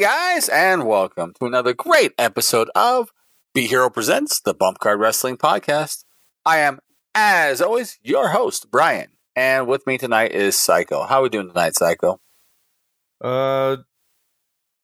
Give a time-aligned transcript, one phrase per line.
[0.00, 3.12] Guys, and welcome to another great episode of
[3.52, 6.04] Be Hero Presents the Bump Card Wrestling Podcast.
[6.46, 6.78] I am,
[7.14, 9.08] as always, your host, Brian.
[9.36, 11.02] And with me tonight is Psycho.
[11.02, 12.18] How are we doing tonight, Psycho?
[13.20, 13.76] Uh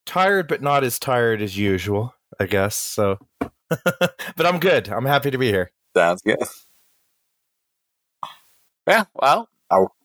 [0.04, 2.76] tired but not as tired as usual, I guess.
[2.76, 4.90] So but I'm good.
[4.90, 5.70] I'm happy to be here.
[5.96, 6.36] Sounds good.
[8.86, 9.48] Yeah, well,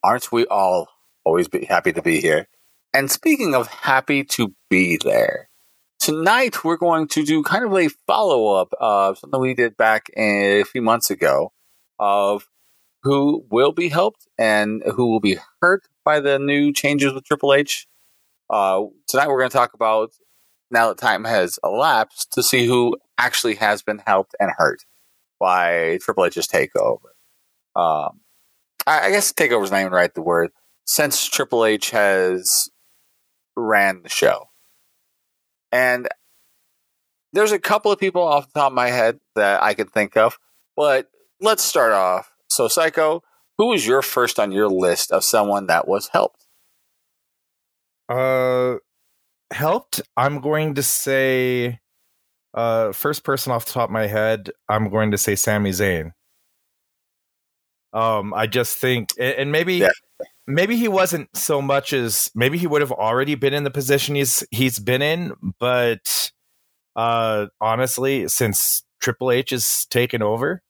[0.01, 0.87] aren't we all
[1.25, 2.47] always be happy to be here?
[2.93, 5.49] And speaking of happy to be there,
[5.99, 10.09] tonight we're going to do kind of a follow up of something we did back
[10.17, 11.53] a few months ago
[11.99, 12.49] of
[13.03, 17.53] who will be helped and who will be hurt by the new changes with Triple
[17.53, 17.87] H.
[18.49, 20.11] Uh, tonight we're going to talk about
[20.69, 24.83] now that time has elapsed to see who actually has been helped and hurt
[25.39, 27.11] by Triple H's takeover.
[27.73, 28.19] Um,
[28.85, 30.51] I, I guess takeover is not even right the word.
[30.85, 32.69] Since Triple H has
[33.55, 34.49] ran the show.
[35.71, 36.07] And
[37.33, 40.17] there's a couple of people off the top of my head that I could think
[40.17, 40.37] of,
[40.75, 42.31] but let's start off.
[42.49, 43.23] So, Psycho,
[43.57, 46.45] who was your first on your list of someone that was helped?
[48.09, 48.75] Uh,
[49.51, 50.01] helped.
[50.17, 51.79] I'm going to say,
[52.53, 56.11] uh, first person off the top of my head, I'm going to say Sami Zayn.
[57.93, 59.91] Um, I just think, and maybe yeah
[60.47, 64.15] maybe he wasn't so much as maybe he would have already been in the position
[64.15, 66.31] he's he's been in, but
[66.95, 70.61] uh honestly, since Triple H has taken over,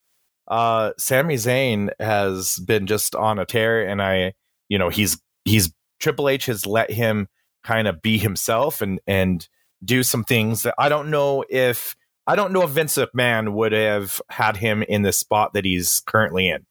[0.47, 4.33] uh Sami Zayn has been just on a tear and I
[4.69, 7.27] you know, he's he's Triple H has let him
[7.63, 9.47] kind of be himself and and
[9.83, 11.95] do some things that I don't know if
[12.27, 16.01] I don't know if Vince McMahon would have had him in the spot that he's
[16.05, 16.65] currently in.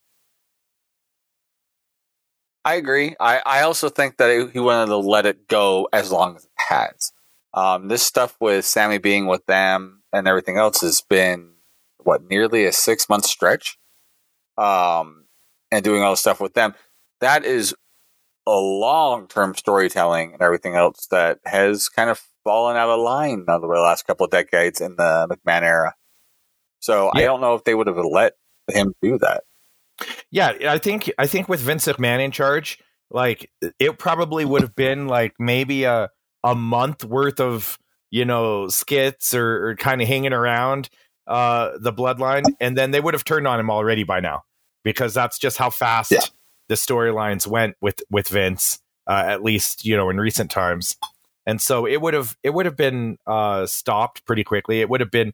[2.65, 3.16] I agree.
[3.19, 6.50] I, I also think that he wanted to let it go as long as it
[6.69, 7.12] has.
[7.54, 11.53] Um, this stuff with Sami being with them and everything else has been
[11.99, 13.78] what nearly a six month stretch.
[14.59, 15.25] Um,
[15.72, 16.75] and doing all the stuff with them,
[17.20, 17.75] that is
[18.47, 23.44] a long term storytelling and everything else that has kind of fallen out of line
[23.49, 25.94] over the last couple of decades in the McMahon era.
[26.81, 27.22] So yeah.
[27.22, 28.34] I don't know if they would have let
[28.69, 29.44] him do that.
[30.31, 32.78] Yeah, I think I think with Vince McMahon in charge,
[33.11, 36.11] like it probably would have been like maybe a
[36.44, 37.78] a month worth of
[38.11, 40.88] you know skits or, or kind of hanging around
[41.27, 44.43] uh the bloodline, and then they would have turned on him already by now
[44.84, 46.21] because that's just how fast yeah.
[46.69, 50.97] the storylines went with with Vince, uh, at least you know in recent times.
[51.47, 54.81] And so it would have it would have been uh, stopped pretty quickly.
[54.81, 55.32] It would have been,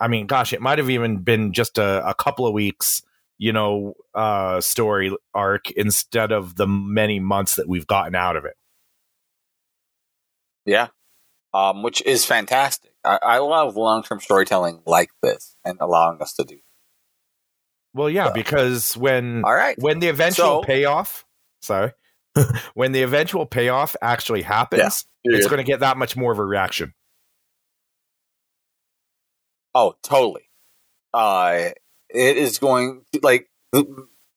[0.00, 3.02] I mean, gosh, it might have even been just a, a couple of weeks
[3.38, 8.44] you know, uh, story arc instead of the many months that we've gotten out of
[8.44, 8.54] it.
[10.66, 10.88] Yeah.
[11.54, 12.92] Um, which is fantastic.
[13.04, 16.58] I, I love long term storytelling like this and allowing us to do.
[17.94, 18.34] Well, yeah, so.
[18.34, 21.24] because when all right, when the eventual so, payoff,
[21.62, 21.92] sorry,
[22.74, 26.38] when the eventual payoff actually happens, yeah, it's going to get that much more of
[26.38, 26.92] a reaction.
[29.74, 30.50] Oh, totally.
[31.14, 31.70] Uh,
[32.10, 33.48] it is going like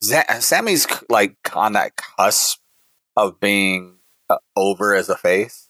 [0.01, 2.59] Sami's like on that cusp
[3.15, 3.97] of being
[4.29, 5.69] uh, over as a face.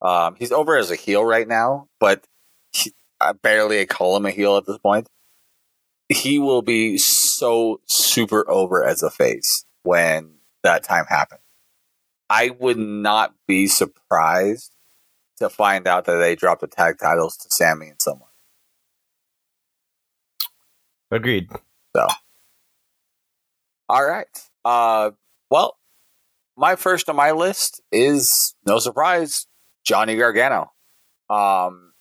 [0.00, 2.26] Um, he's over as a heel right now, but
[2.72, 5.08] he, I barely call him a heel at this point.
[6.08, 11.40] He will be so super over as a face when that time happens.
[12.28, 14.72] I would not be surprised
[15.38, 18.28] to find out that they dropped the tag titles to Sami and someone.
[21.12, 21.50] Agreed.
[21.94, 22.06] So,
[23.88, 24.26] all right.
[24.64, 25.10] Uh,
[25.50, 25.76] well,
[26.56, 29.46] my first on my list is no surprise,
[29.84, 30.72] Johnny Gargano.
[31.28, 31.92] Um,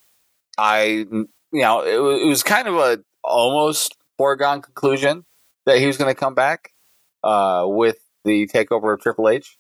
[0.57, 5.25] I, you know, it, it was kind of a almost foregone conclusion
[5.65, 6.71] that he was going to come back
[7.21, 9.57] uh, with the takeover of Triple H,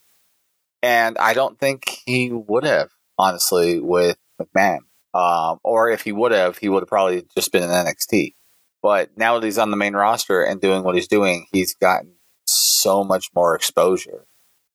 [0.81, 4.79] and I don't think he would have honestly with McMahon.
[5.13, 8.33] Um, or if he would have, he would have probably just been in NXT.
[8.81, 12.13] But now that he's on the main roster and doing what he's doing, he's gotten
[12.47, 14.25] so much more exposure.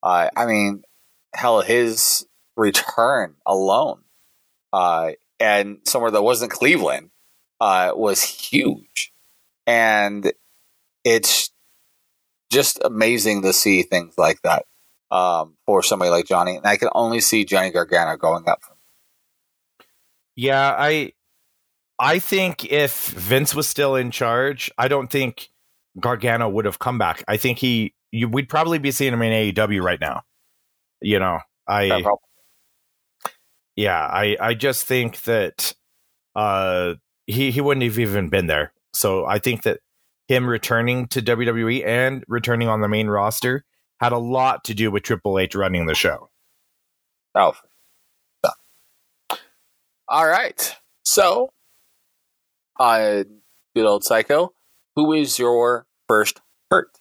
[0.03, 0.83] Uh, I mean,
[1.35, 2.27] hell, his
[2.57, 4.03] return alone,
[4.73, 7.11] uh, and somewhere that wasn't Cleveland,
[7.61, 9.13] uh, was huge.
[9.67, 10.33] And
[11.05, 11.51] it's
[12.53, 14.65] just amazing to see things like that
[15.11, 16.57] um, for somebody like Johnny.
[16.57, 18.61] And I can only see Johnny Gargano going up.
[20.37, 21.13] Yeah, I
[21.99, 25.49] I think if Vince was still in charge, I don't think
[25.99, 27.25] Gargano would have come back.
[27.27, 30.23] I think he, you, we'd probably be seeing him in AEW right now.
[31.01, 32.03] You know, I,
[33.77, 35.75] yeah, I I just think that
[36.35, 36.95] uh
[37.27, 38.73] he he wouldn't have even been there.
[38.95, 39.81] So I think that
[40.29, 43.65] him returning to WWE and returning on the main roster
[44.01, 46.31] had a lot to do with Triple H running the show.
[47.35, 47.55] Oh.
[50.09, 50.77] All right.
[51.05, 51.51] So,
[52.79, 53.25] uh,
[53.75, 54.53] good old Psycho,
[54.95, 56.41] who is your first
[56.71, 56.99] hurt?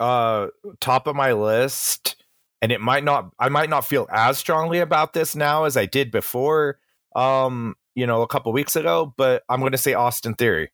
[0.00, 0.48] Uh,
[0.80, 2.22] top of my list,
[2.62, 5.86] and it might not, I might not feel as strongly about this now as I
[5.86, 6.78] did before,
[7.16, 10.70] um, you know, a couple weeks ago, but I'm going to say Austin Theory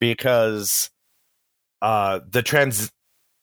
[0.00, 0.90] because
[1.82, 2.92] uh the trans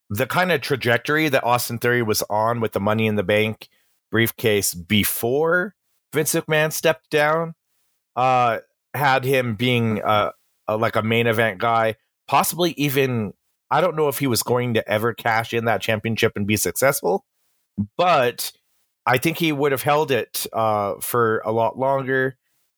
[0.10, 3.68] the kind of trajectory that Austin Theory was on with the money in the bank
[4.12, 5.76] briefcase before
[6.14, 7.56] Vince McMahon stepped down
[8.16, 8.60] uh
[8.94, 10.32] had him being uh,
[10.68, 11.96] a, like a main event guy
[12.28, 13.34] possibly even
[13.72, 16.58] I don't know if he was going to ever cash in that championship and be
[16.58, 17.26] successful
[17.98, 18.52] but
[19.06, 22.38] I think he would have held it uh for a lot longer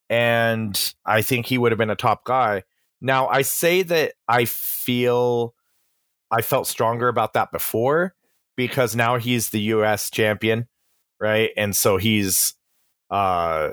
[0.10, 2.64] and I think he would have been a top guy
[3.02, 5.54] now, I say that I feel
[6.32, 8.16] I felt stronger about that before
[8.56, 10.68] because now he's the US champion,
[11.20, 11.52] right?
[11.56, 12.56] And so he's
[13.12, 13.72] uh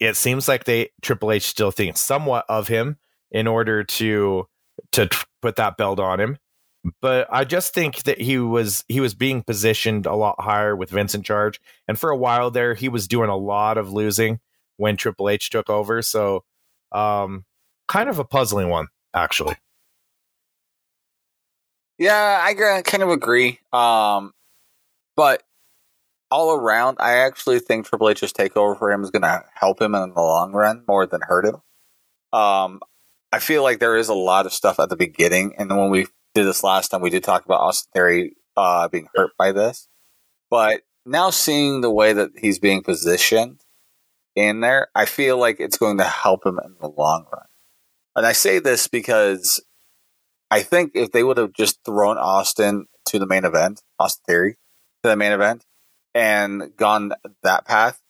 [0.00, 2.98] it seems like they Triple H still thinks somewhat of him
[3.30, 4.46] in order to
[4.92, 5.08] to
[5.42, 6.38] put that belt on him.
[7.00, 10.90] But I just think that he was he was being positioned a lot higher with
[10.90, 14.40] Vince in charge, and for a while there, he was doing a lot of losing
[14.76, 16.02] when Triple H took over.
[16.02, 16.44] So,
[16.92, 17.44] um,
[17.88, 19.56] kind of a puzzling one, actually.
[21.98, 23.58] Yeah, I kind of agree.
[23.72, 24.32] Um,
[25.16, 25.42] but
[26.30, 29.94] all around, I actually think Triple H's takeover for him is going to help him
[29.94, 31.56] in the long run more than hurt him.
[32.32, 32.80] Um,
[33.32, 36.06] I feel like there is a lot of stuff at the beginning, and when we
[36.34, 39.88] did this last time, we did talk about Austin Theory uh, being hurt by this.
[40.50, 43.60] But now seeing the way that he's being positioned
[44.34, 47.46] in there, I feel like it's going to help him in the long run.
[48.16, 49.62] And I say this because
[50.50, 54.52] I think if they would have just thrown Austin to the main event, Austin Theory
[55.02, 55.64] to the main event,
[56.18, 57.12] and gone
[57.44, 58.00] that path,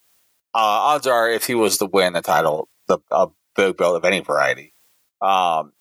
[0.55, 4.03] uh, odds are if he was to win a title, the a big belt of
[4.03, 4.73] any variety,
[5.21, 5.73] um,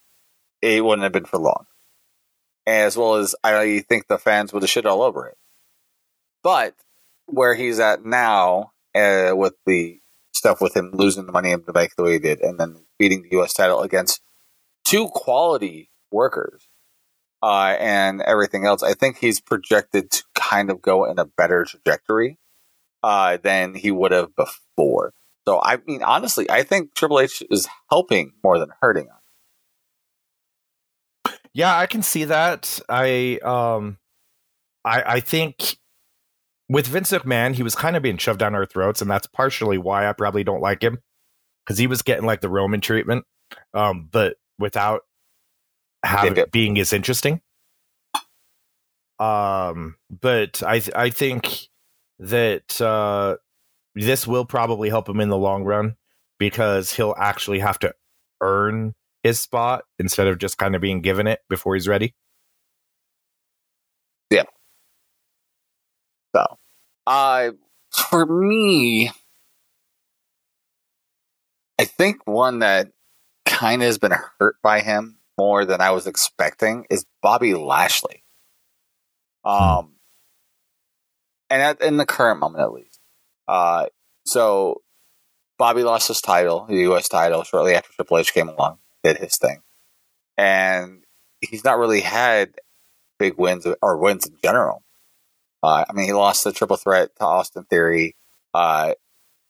[0.60, 1.64] it wouldn't have been for long.
[2.66, 5.38] As well as I think the fans would have shit all over it.
[6.42, 6.75] But
[7.25, 10.00] where he's at now, uh, with the
[10.34, 12.84] stuff with him losing the money in the bank the way he did, and then
[12.98, 13.54] beating the U.S.
[13.54, 14.20] title against
[14.84, 16.67] two quality workers
[17.43, 21.64] uh, and everything else, I think he's projected to kind of go in a better
[21.64, 22.38] trajectory
[23.02, 25.12] uh, than he would have before.
[25.46, 29.08] So, I mean, honestly, I think Triple H is helping more than hurting.
[31.55, 32.79] Yeah, I can see that.
[32.88, 33.99] I um,
[34.85, 35.79] I I think
[36.69, 39.79] with Vince McMahon, he was kind of being shoved down our throats, and that's partially
[39.79, 40.99] why I probably don't like him
[41.64, 43.25] because he was getting like the Roman treatment,
[43.75, 45.02] um, but without
[46.04, 46.44] having yeah.
[46.50, 47.40] being as interesting.
[49.18, 51.68] Um, but I th- I think
[52.20, 53.36] that uh,
[53.94, 55.96] this will probably help him in the long run
[56.38, 57.94] because he'll actually have to
[58.40, 62.14] earn his spot instead of just kind of being given it before he's ready.
[64.30, 64.44] Yeah.
[66.34, 66.58] So,
[67.06, 67.50] uh,
[67.90, 69.11] for me,
[71.78, 72.92] I think one that
[73.46, 78.25] kind of has been hurt by him more than I was expecting is Bobby Lashley.
[79.45, 79.95] Um,
[81.49, 82.99] and at, in the current moment, at least.
[83.47, 83.87] Uh,
[84.26, 84.83] so
[85.59, 87.09] Bobby lost his title, the U.S.
[87.09, 89.62] title, shortly after Triple H came along, did his thing,
[90.37, 91.04] and
[91.40, 92.54] he's not really had
[93.18, 94.83] big wins or wins in general.
[95.62, 98.16] Uh, I mean, he lost the triple threat to Austin Theory.
[98.52, 98.95] Uh,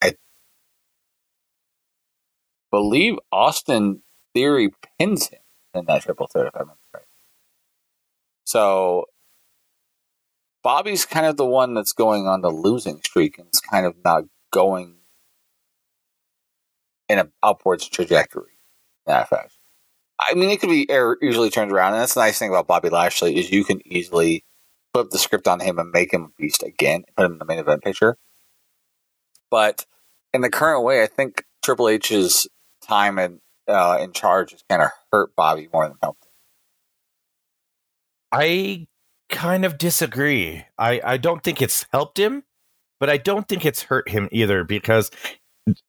[0.03, 0.15] I
[2.71, 4.03] believe Austin
[4.33, 5.41] Theory pins him
[5.79, 7.05] in that triple threat, if I remember right.
[8.45, 9.07] So
[10.63, 13.95] Bobby's kind of the one that's going on the losing streak and is kind of
[14.05, 14.97] not going
[17.09, 18.59] in an upwards trajectory
[19.07, 19.51] in that fashion.
[20.21, 20.89] I mean, it could be
[21.23, 24.45] easily turned around, and that's the nice thing about Bobby Lashley is you can easily
[24.93, 27.45] flip the script on him and make him a beast again, put him in the
[27.45, 28.17] main event picture.
[29.51, 29.87] But
[30.35, 32.49] in the current way, I think Triple H's
[32.83, 36.31] time in uh, in charge has kind of hurt Bobby more than helped him.
[38.33, 38.87] I
[39.29, 40.65] kind of disagree.
[40.79, 42.45] I, I don't think it's helped him,
[43.01, 45.11] but I don't think it's hurt him either because,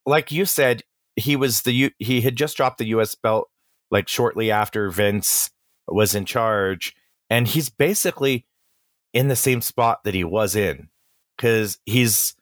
[0.06, 0.84] like you said,
[1.16, 3.16] he was the U- he had just dropped the U.S.
[3.16, 3.50] belt
[3.92, 5.50] like shortly after Vince
[5.88, 6.96] was in charge,
[7.30, 8.46] and he's basically
[9.14, 10.90] in the same spot that he was in
[11.36, 12.36] because he's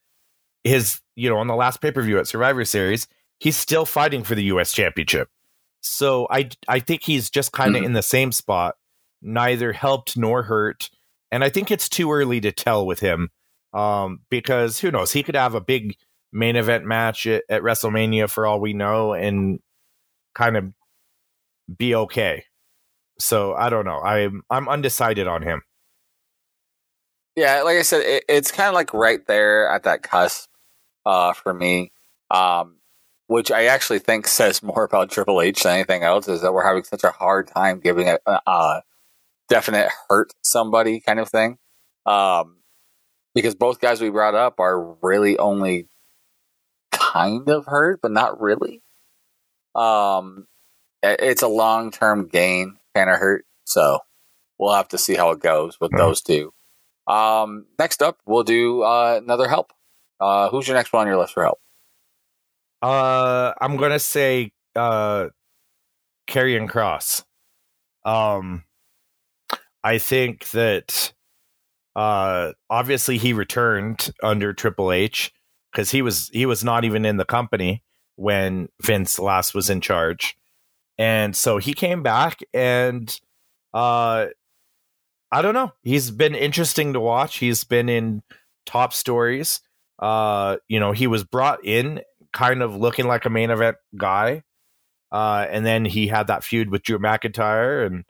[0.64, 3.08] his you know on the last pay per view at Survivor Series,
[3.40, 4.72] he's still fighting for the U.S.
[4.72, 5.30] Championship.
[5.82, 7.88] So I I think he's just kind of mm-hmm.
[7.88, 8.76] in the same spot,
[9.22, 10.90] neither helped nor hurt,
[11.32, 13.30] and I think it's too early to tell with him,
[13.74, 15.96] um, because who knows, he could have a big
[16.32, 19.60] main event match at, at WrestleMania for all we know, and
[20.36, 20.66] kind of
[21.78, 22.46] be okay.
[23.20, 24.00] So I don't know.
[24.00, 25.62] I'm I'm undecided on him.
[27.36, 30.50] Yeah, like I said, it, it's kind of like right there at that cusp
[31.06, 31.92] uh, for me,
[32.32, 32.78] um,
[33.28, 36.28] which I actually think says more about Triple H than anything else.
[36.28, 38.82] Is that we're having such a hard time giving a, a
[39.50, 41.58] definite hurt somebody kind of thing,
[42.06, 42.58] um,
[43.36, 45.88] because both guys we brought up are really only
[46.92, 48.82] kind of hurt, but not really.
[49.76, 50.48] Um,
[51.04, 54.00] it's a long term gain kind of hurt, so
[54.58, 56.00] we'll have to see how it goes with mm-hmm.
[56.00, 56.54] those two.
[57.08, 59.72] Um, next up, we'll do uh, another help.
[60.20, 61.60] Uh, who's your next one on your list for help?
[62.82, 65.28] Uh, I'm gonna say uh,
[66.28, 67.24] Karrion Kross.
[68.06, 68.64] Um,
[69.84, 71.14] I think that
[71.96, 75.34] uh, obviously he returned under Triple H
[75.72, 77.84] because he was he was not even in the company
[78.16, 80.38] when Vince last was in charge,
[80.98, 83.20] and so he came back and
[83.74, 84.28] uh
[85.32, 85.74] I don't know.
[85.84, 87.38] He's been interesting to watch.
[87.38, 88.24] He's been in
[88.66, 89.62] top stories.
[90.00, 92.02] Uh, you know, he was brought in
[92.34, 94.44] kind of looking like a main event guy.
[95.12, 97.86] Uh, and then he had that feud with Drew McIntyre.
[97.86, 98.06] And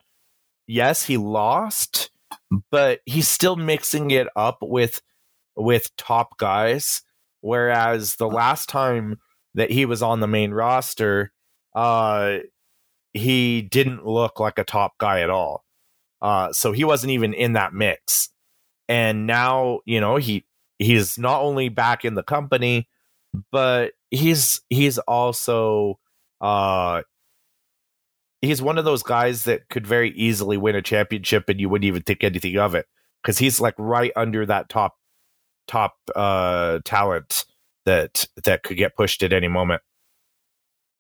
[0.65, 2.09] yes, he lost,
[2.71, 5.01] but he's still mixing it up with
[5.55, 7.01] with top guys.
[7.41, 9.19] Whereas the last time
[9.55, 11.31] that he was on the main roster,
[11.75, 12.39] uh,
[13.13, 15.63] he didn't look like a top guy at all.
[16.21, 18.29] Uh, so he wasn't even in that mix.
[18.88, 20.45] And now, you know, he
[20.79, 22.88] he's not only back in the company,
[23.51, 26.00] but he's he's also
[26.42, 27.02] uh
[28.42, 31.88] he's one of those guys that could very easily win a championship and you wouldn't
[31.88, 32.86] even think anything of it
[33.22, 34.96] because he's like right under that top
[35.68, 37.46] top uh talent
[37.86, 39.82] that that could get pushed at any moment.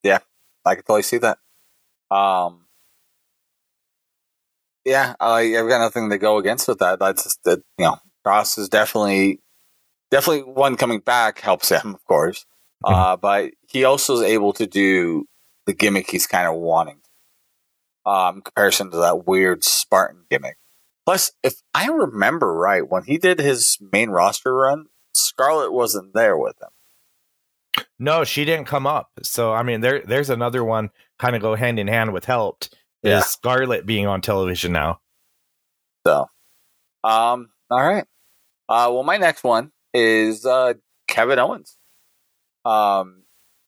[0.03, 0.19] Yeah,
[0.65, 1.37] I could totally see that.
[2.09, 2.65] Um
[4.85, 6.99] yeah, I, I've got nothing to go against with that.
[6.99, 9.41] That's just that you know, Kross is definitely
[10.11, 12.45] definitely one coming back helps him, of course.
[12.83, 15.25] Uh, but he also is able to do
[15.65, 17.01] the gimmick he's kind of wanting.
[18.05, 20.57] Um, comparison to that weird Spartan gimmick.
[21.05, 26.37] Plus, if I remember right, when he did his main roster run, Scarlett wasn't there
[26.37, 27.83] with him.
[27.99, 29.11] No, she didn't come up.
[29.23, 32.75] So I mean, there there's another one kind of go hand in hand with helped
[33.03, 33.19] yeah.
[33.19, 34.99] is Scarlett being on television now.
[36.05, 36.29] So,
[37.03, 38.05] um, all right.
[38.69, 40.73] Uh, well, my next one is uh,
[41.07, 41.77] Kevin Owens.
[42.67, 43.23] Um,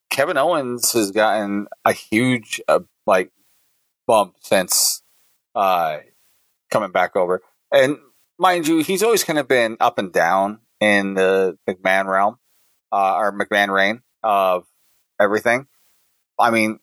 [0.09, 3.31] Kevin Owens has gotten a huge uh, like
[4.07, 5.01] bump since
[5.55, 5.99] uh,
[6.69, 7.41] coming back over,
[7.71, 7.97] and
[8.37, 12.37] mind you, he's always kind of been up and down in the McMahon realm
[12.91, 14.65] uh, or McMahon reign of
[15.19, 15.67] everything.
[16.37, 16.79] I mean,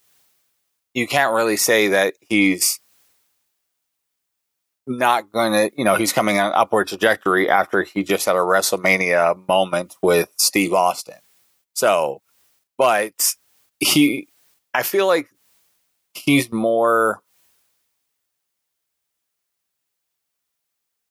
[0.95, 2.81] you can't really say that he's
[4.87, 8.37] not going to, you know, he's coming on an upward trajectory after he just had
[8.37, 11.17] a WrestleMania moment with Steve Austin.
[11.77, 12.23] So,
[12.79, 13.35] but
[13.81, 14.29] he,
[14.73, 15.29] I feel like
[16.15, 17.21] he's more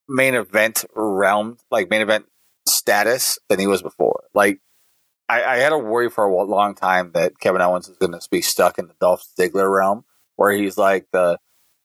[0.09, 2.25] main event realm, like main event
[2.67, 4.23] status than he was before.
[4.33, 4.59] Like,
[5.29, 8.27] I, I had a worry for a long time that Kevin Owens is going to
[8.31, 10.03] be stuck in the Dolph Ziggler realm,
[10.35, 11.37] where he's like the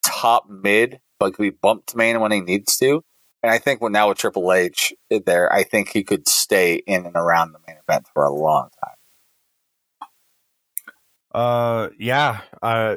[0.03, 3.05] top mid, but could be bumped to main when he needs to.
[3.43, 7.05] And I think when now with Triple H there, I think he could stay in
[7.05, 7.77] and around the main
[8.13, 8.95] for a long time.
[11.33, 12.41] Uh, yeah.
[12.63, 12.97] Uh,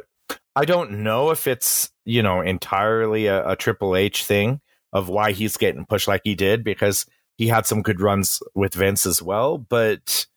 [0.55, 5.31] I don't know if it's you know entirely a, a Triple H thing of why
[5.31, 7.05] he's getting pushed like he did because
[7.37, 10.27] he had some good runs with Vince as well, but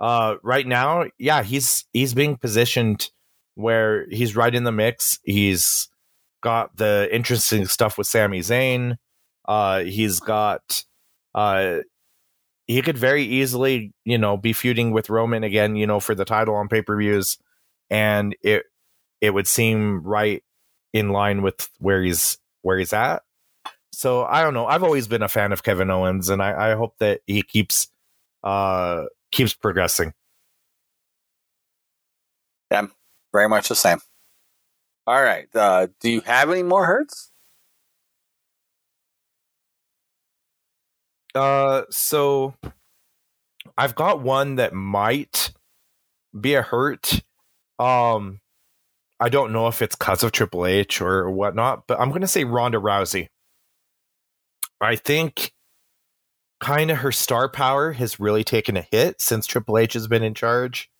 [0.00, 3.10] uh, right now, yeah, he's he's being positioned
[3.54, 5.18] where he's right in the mix.
[5.24, 5.88] He's
[6.42, 8.96] got the interesting stuff with Sami Zayn.
[9.46, 10.84] Uh, he's got
[11.34, 11.78] uh,
[12.68, 16.26] he could very easily, you know, be feuding with Roman again, you know, for the
[16.26, 17.38] title on pay per views,
[17.90, 18.64] and it
[19.20, 20.44] it would seem right
[20.92, 23.22] in line with where he's where he's at.
[23.92, 24.66] So I don't know.
[24.66, 27.88] I've always been a fan of Kevin Owens, and I, I hope that he keeps
[28.44, 30.12] uh keeps progressing.
[32.70, 32.86] Yeah,
[33.32, 33.98] very much the same.
[35.06, 35.48] All right.
[35.54, 37.32] Uh, do you have any more hurts?
[41.38, 42.54] Uh, so
[43.76, 45.52] I've got one that might
[46.38, 47.22] be a hurt.
[47.78, 48.40] Um,
[49.20, 52.26] I don't know if it's because of Triple H or whatnot, but I'm going to
[52.26, 53.28] say Ronda Rousey.
[54.80, 55.52] I think
[56.60, 60.24] kind of her star power has really taken a hit since Triple H has been
[60.24, 60.90] in charge.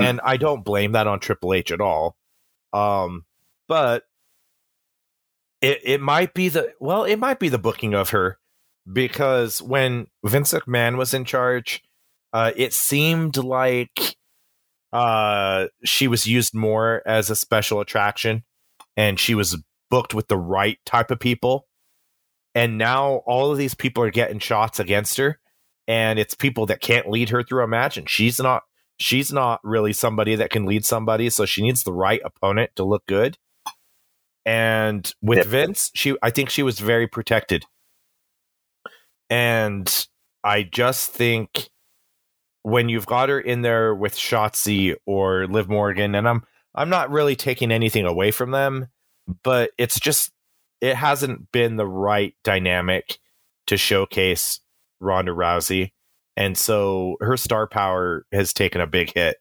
[0.00, 0.04] Mm.
[0.04, 2.16] And I don't blame that on Triple H at all.
[2.72, 3.26] Um,
[3.68, 4.04] but
[5.60, 8.38] it it might be the well, it might be the booking of her
[8.90, 11.82] because when Vince McMahon was in charge,
[12.32, 14.16] uh, it seemed like
[14.92, 18.44] uh, she was used more as a special attraction,
[18.96, 21.66] and she was booked with the right type of people.
[22.54, 25.38] And now all of these people are getting shots against her,
[25.86, 28.62] and it's people that can't lead her through a match, and she's not
[28.98, 32.84] she's not really somebody that can lead somebody, so she needs the right opponent to
[32.84, 33.38] look good.
[34.44, 35.46] And with.
[35.46, 37.64] Vince, she I think she was very protected.
[39.32, 40.06] And
[40.44, 41.70] I just think
[42.64, 46.42] when you've got her in there with Shotzi or Liv Morgan, and I'm
[46.74, 48.88] I'm not really taking anything away from them,
[49.42, 50.32] but it's just
[50.82, 53.18] it hasn't been the right dynamic
[53.68, 54.60] to showcase
[55.00, 55.92] Ronda Rousey.
[56.36, 59.38] And so her star power has taken a big hit.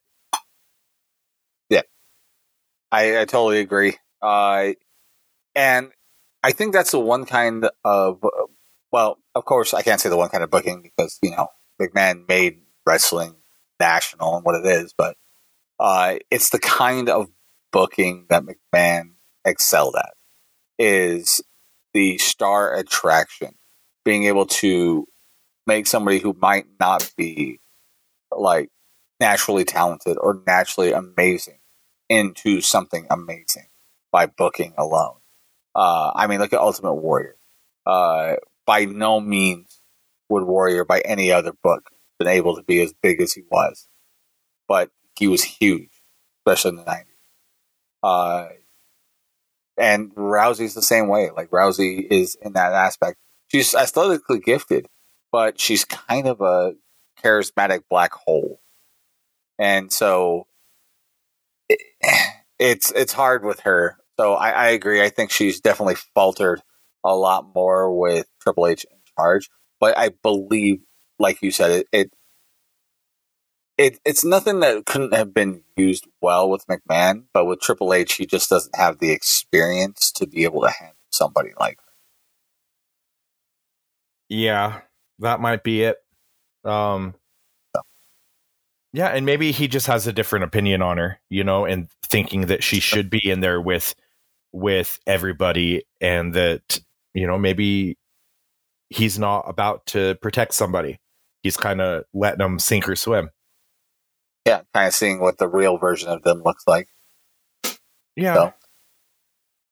[1.69, 1.81] Yeah.
[2.93, 3.97] I, I totally agree.
[4.21, 4.69] Uh,
[5.53, 5.91] and
[6.43, 8.23] I think that's the one kind of,
[8.91, 11.47] well, of course, I can't say the one kind of booking because, you know,
[11.81, 13.35] McMahon made wrestling
[13.79, 15.15] national and what it is, but
[15.79, 17.27] uh, it's the kind of
[17.71, 19.11] booking that McMahon
[19.45, 20.13] excelled at
[20.77, 21.41] is
[21.93, 23.55] the star attraction,
[24.03, 25.07] being able to
[25.65, 27.59] make somebody who might not be
[28.35, 28.69] like
[29.19, 31.59] naturally talented or naturally amazing
[32.09, 33.67] into something amazing
[34.11, 35.17] by booking alone.
[35.73, 37.35] Uh, I mean, look at Ultimate Warrior.
[37.85, 38.35] Uh,
[38.71, 39.81] by no means
[40.29, 43.89] would Warrior, by any other book, been able to be as big as he was,
[44.65, 46.01] but he was huge,
[46.39, 47.13] especially in the nineties.
[48.01, 48.47] Uh,
[49.77, 51.31] and Rousey's the same way.
[51.35, 53.17] Like Rousey is in that aspect.
[53.49, 54.87] She's aesthetically gifted,
[55.33, 56.75] but she's kind of a
[57.21, 58.61] charismatic black hole,
[59.59, 60.47] and so
[61.67, 61.81] it,
[62.57, 63.97] it's it's hard with her.
[64.17, 65.03] So I, I agree.
[65.03, 66.61] I think she's definitely faltered
[67.03, 70.81] a lot more with Triple H in charge, but I believe,
[71.19, 72.11] like you said, it, it
[73.77, 78.13] it, it's nothing that couldn't have been used well with McMahon, but with Triple H,
[78.13, 81.91] he just doesn't have the experience to be able to handle somebody like her.
[84.29, 84.81] Yeah,
[85.19, 85.97] that might be it.
[86.63, 87.15] Um,
[88.93, 92.47] yeah, and maybe he just has a different opinion on her, you know, and thinking
[92.47, 93.95] that she should be in there with
[94.51, 96.81] with everybody, and that
[97.13, 97.97] you know maybe
[98.89, 100.99] he's not about to protect somebody.
[101.43, 103.29] He's kind of letting them sink or swim.
[104.45, 106.87] Yeah, kind of seeing what the real version of them looks like.
[108.15, 108.33] Yeah.
[108.33, 108.53] So.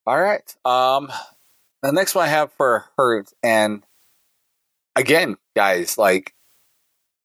[0.06, 0.56] All right.
[0.66, 1.12] Um,
[1.84, 3.84] the next one I have for Hurt, and
[4.96, 6.34] again, guys, like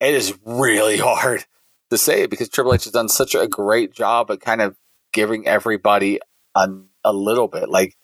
[0.00, 1.44] it is really hard
[1.90, 4.76] to say because Triple H has done such a great job at kind of
[5.12, 6.20] giving everybody
[6.54, 6.68] a,
[7.04, 7.68] a little bit.
[7.68, 7.96] Like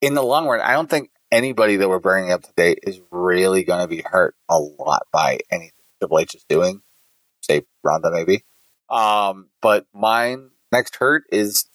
[0.00, 3.64] in the long run, I don't think anybody that we're bringing up today is really
[3.64, 6.82] going to be hurt a lot by anything Triple H is doing.
[7.42, 8.44] Say Ronda, maybe.
[8.88, 11.68] Um, but mine next hurt is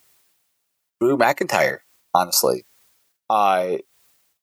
[0.99, 1.79] Drew McIntyre.
[2.13, 2.65] Honestly,
[3.29, 3.81] I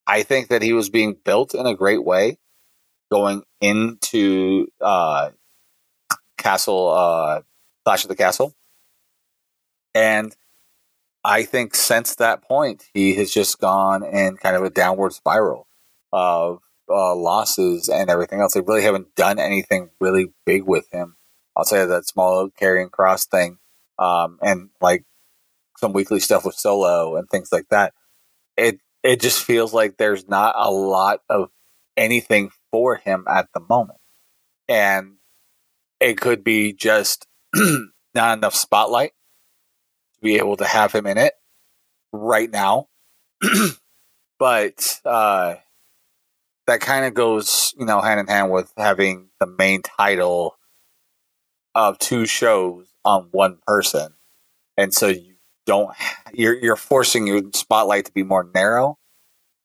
[0.07, 2.39] I think that he was being built in a great way
[3.11, 5.31] going into uh,
[6.37, 7.43] Castle uh,
[7.85, 8.55] Clash of the Castle,
[9.95, 10.35] and
[11.25, 15.69] I think since that point he has just gone in kind of a downward spiral
[16.13, 18.55] of uh, losses and everything else.
[18.55, 21.17] They really haven't done anything really big with him.
[21.57, 23.59] I'll say that small Karrion Kross thing,
[23.99, 25.05] um, and like
[25.79, 27.95] some weekly stuff with Solo and things like that.
[28.57, 31.51] It it just feels like there's not a lot of
[31.97, 33.99] anything for him at the moment.
[34.69, 35.17] And
[36.01, 37.27] it could be just
[38.15, 39.13] not enough spotlight
[40.21, 41.35] to be able to have him in it
[42.13, 42.89] right now.
[44.39, 45.55] but uh,
[46.67, 50.57] that kind of goes, you know, hand in hand with having the main title
[51.75, 54.15] of two shows on one person.
[54.77, 55.35] And so you
[55.67, 55.95] don't
[56.33, 58.99] you're you're forcing your spotlight to be more narrow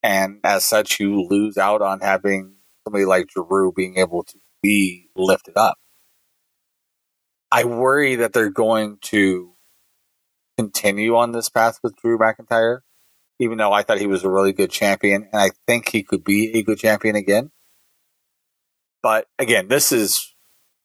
[0.03, 5.09] and as such you lose out on having somebody like Drew being able to be
[5.15, 5.77] lifted up.
[7.51, 9.54] I worry that they're going to
[10.57, 12.79] continue on this path with Drew McIntyre,
[13.39, 16.23] even though I thought he was a really good champion, and I think he could
[16.23, 17.51] be a good champion again.
[19.03, 20.33] But again, this is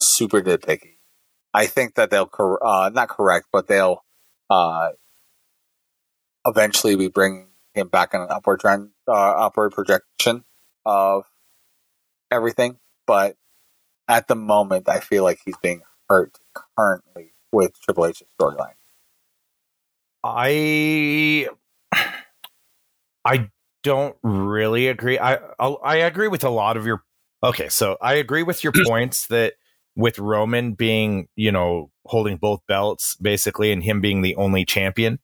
[0.00, 0.96] super nitpicky.
[1.54, 4.04] I think that they'll cor- uh, not correct, but they'll
[4.48, 4.90] uh,
[6.46, 10.44] eventually be bringing him back on an upward trend, uh, upward projection
[10.85, 11.24] of
[12.30, 12.78] everything.
[13.06, 13.37] But
[14.09, 16.38] at the moment, I feel like he's being hurt
[16.76, 18.74] currently with Triple H's storyline.
[20.22, 21.48] I
[23.24, 23.50] I
[23.83, 25.18] don't really agree.
[25.18, 27.02] I I'll, I agree with a lot of your.
[27.42, 29.54] Okay, so I agree with your points that
[29.96, 35.18] with Roman being, you know, holding both belts basically and him being the only champion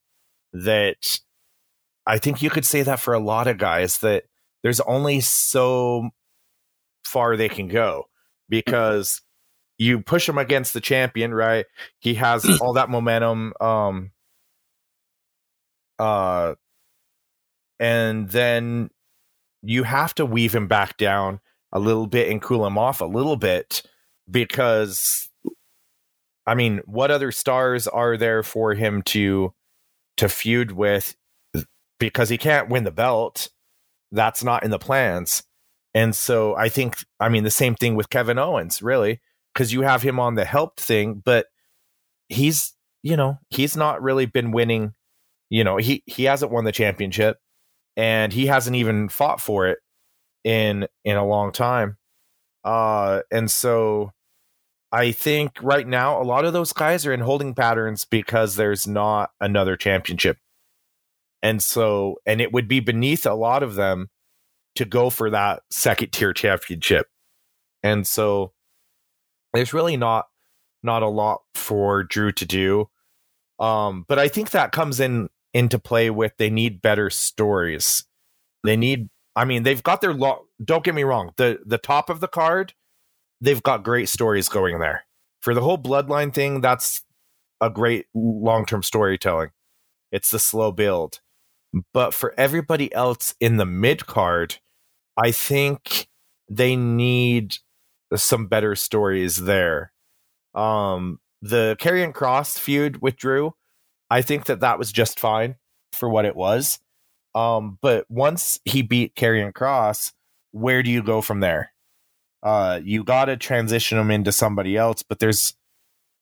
[0.52, 1.20] that
[2.06, 4.24] I think you could say that for a lot of guys that
[4.62, 6.10] there's only so
[7.04, 8.08] far they can go
[8.48, 9.22] because
[9.78, 11.66] you push him against the champion, right?
[11.98, 14.10] He has all that momentum um
[15.98, 16.54] uh
[17.78, 18.90] and then
[19.62, 21.40] you have to weave him back down
[21.72, 23.82] a little bit and cool him off a little bit
[24.30, 25.28] because
[26.46, 29.52] I mean, what other stars are there for him to
[30.16, 31.16] to feud with
[31.98, 33.50] because he can't win the belt.
[34.12, 35.42] That's not in the plans.
[35.92, 39.20] And so I think I mean the same thing with Kevin Owens, really,
[39.52, 41.46] because you have him on the helped thing, but
[42.28, 44.94] he's you know, he's not really been winning,
[45.50, 47.38] you know, he he hasn't won the championship
[47.96, 49.78] and he hasn't even fought for it
[50.44, 51.96] in in a long time.
[52.64, 54.12] Uh and so
[54.92, 58.86] I think right now a lot of those guys are in holding patterns because there's
[58.86, 60.38] not another championship.
[61.42, 64.08] And so and it would be beneath a lot of them
[64.76, 67.08] to go for that second tier championship.
[67.82, 68.52] And so
[69.52, 70.26] there's really not
[70.82, 72.88] not a lot for Drew to do.
[73.58, 78.04] Um but I think that comes in into play with they need better stories.
[78.62, 82.10] They need I mean they've got their lo- don't get me wrong, the the top
[82.10, 82.74] of the card
[83.40, 85.04] they've got great stories going there.
[85.40, 87.02] For the whole bloodline thing, that's
[87.60, 89.50] a great long term storytelling.
[90.12, 91.20] It's the slow build.
[91.92, 94.56] But for everybody else in the mid card,
[95.16, 96.08] I think
[96.48, 97.56] they need
[98.14, 99.92] some better stories there.
[100.54, 103.54] Um, the Karrion Kross feud with Drew,
[104.10, 105.56] I think that that was just fine
[105.92, 106.80] for what it was.
[107.34, 110.12] Um, but once he beat Karrion Kross,
[110.52, 111.72] where do you go from there?
[112.42, 115.54] uh you got to transition him into somebody else but there's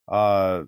[0.09, 0.63] uh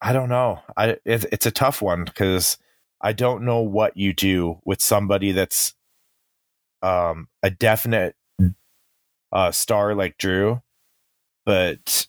[0.00, 2.58] i don't know i it, it's a tough one because
[3.00, 5.74] i don't know what you do with somebody that's
[6.82, 8.16] um a definite
[9.32, 10.60] uh star like drew
[11.44, 12.08] but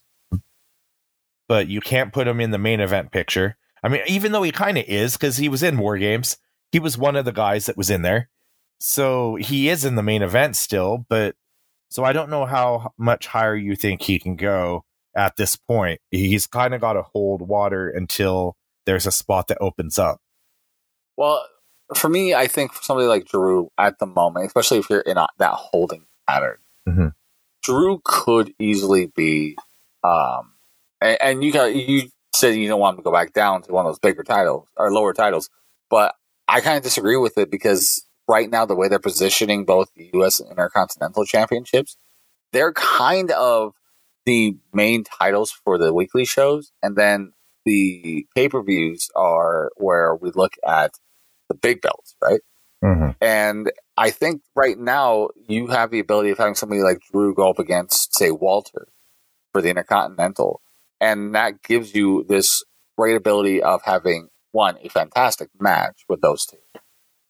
[1.48, 4.52] but you can't put him in the main event picture i mean even though he
[4.52, 6.36] kind of is because he was in war games
[6.72, 8.28] he was one of the guys that was in there
[8.80, 11.34] so he is in the main event still but
[11.90, 14.84] so I don't know how much higher you think he can go
[15.16, 16.00] at this point.
[16.10, 20.20] He's kind of got to hold water until there's a spot that opens up.
[21.16, 21.44] Well,
[21.94, 25.16] for me, I think for somebody like Drew at the moment, especially if you're in
[25.16, 27.08] a, that holding pattern, mm-hmm.
[27.62, 29.56] Drew could easily be,
[30.04, 30.52] um,
[31.00, 33.72] and, and you got you said you don't want him to go back down to
[33.72, 35.50] one of those bigger titles or lower titles,
[35.90, 36.14] but
[36.46, 40.10] I kind of disagree with it because right now, the way they're positioning both the
[40.14, 40.38] U.S.
[40.38, 41.96] and Intercontinental Championships,
[42.52, 43.74] they're kind of
[44.26, 47.32] the main titles for the weekly shows, and then
[47.64, 50.92] the pay per views are where we look at
[51.48, 52.40] the big belts, right?
[52.84, 53.10] Mm-hmm.
[53.20, 57.50] And I think right now you have the ability of having somebody like Drew go
[57.50, 58.88] up against, say, Walter
[59.52, 60.60] for the Intercontinental,
[61.00, 62.64] and that gives you this
[62.96, 66.56] great ability of having one a fantastic match with those two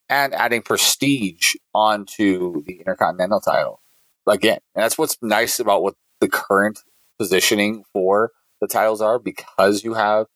[0.08, 3.80] and adding prestige onto the Intercontinental title
[4.26, 4.58] again.
[4.74, 6.80] And that's what's nice about what the current
[7.18, 10.26] positioning for the titles are because you have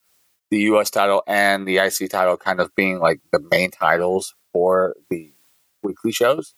[0.51, 4.95] the US title and the IC title kind of being like the main titles for
[5.09, 5.33] the
[5.83, 6.55] weekly shows.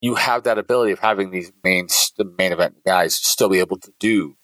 [0.00, 3.78] You have that ability of having these main the main event guys still be able
[3.78, 4.36] to do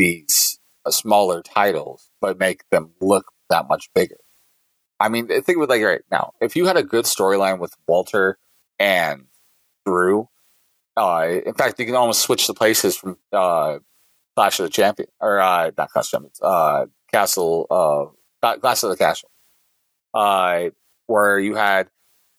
[0.00, 4.16] these uh, smaller titles, but make them look that much bigger.
[4.98, 6.32] I mean, think of like right now.
[6.40, 8.38] If you had a good storyline with Walter
[8.78, 9.26] and
[9.86, 10.28] Drew,
[10.96, 13.78] uh, in fact, you can almost switch the places from uh,
[14.36, 18.90] Clash of the Champion or uh, not Clash of Champions, uh, Castle, uh, Clash of
[18.90, 19.30] the Castle,
[20.14, 20.70] uh,
[21.06, 21.88] where you had,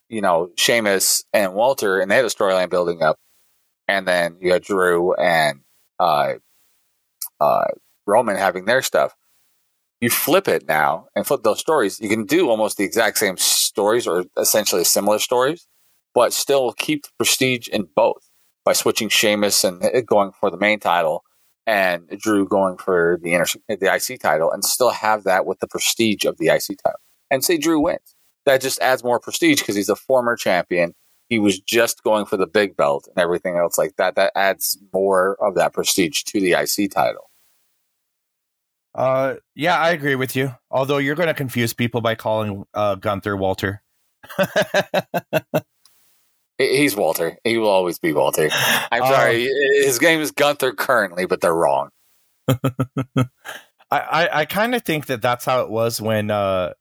[0.10, 3.17] you know, Sheamus and Walter, and they had a storyline building up,
[3.88, 5.62] and then you had Drew and
[6.00, 6.34] uh,
[7.41, 7.65] uh,
[8.08, 9.15] Roman having their stuff
[10.01, 13.38] you flip it now and flip those stories, you can do almost the exact same
[13.38, 15.67] stories or essentially similar stories,
[16.15, 18.27] but still keep the prestige in both
[18.65, 21.23] by switching Sheamus and going for the main title
[21.67, 25.67] and Drew going for the inter- the IC title, and still have that with the
[25.67, 26.99] prestige of the IC title,
[27.30, 28.15] and say Drew wins.
[28.45, 30.95] That just adds more prestige because he's a former champion.
[31.30, 34.15] He was just going for the big belt and everything else like that.
[34.15, 37.31] That adds more of that prestige to the IC title.
[38.93, 40.54] Uh, yeah, I agree with you.
[40.69, 43.82] Although you're going to confuse people by calling uh, Gunther Walter.
[46.58, 47.38] He's Walter.
[47.43, 48.49] He will always be Walter.
[48.91, 49.43] I'm sorry.
[49.45, 49.49] Um,
[49.84, 51.89] His name is Gunther currently, but they're wrong.
[52.47, 53.27] I
[53.91, 56.73] I, I kind of think that that's how it was when uh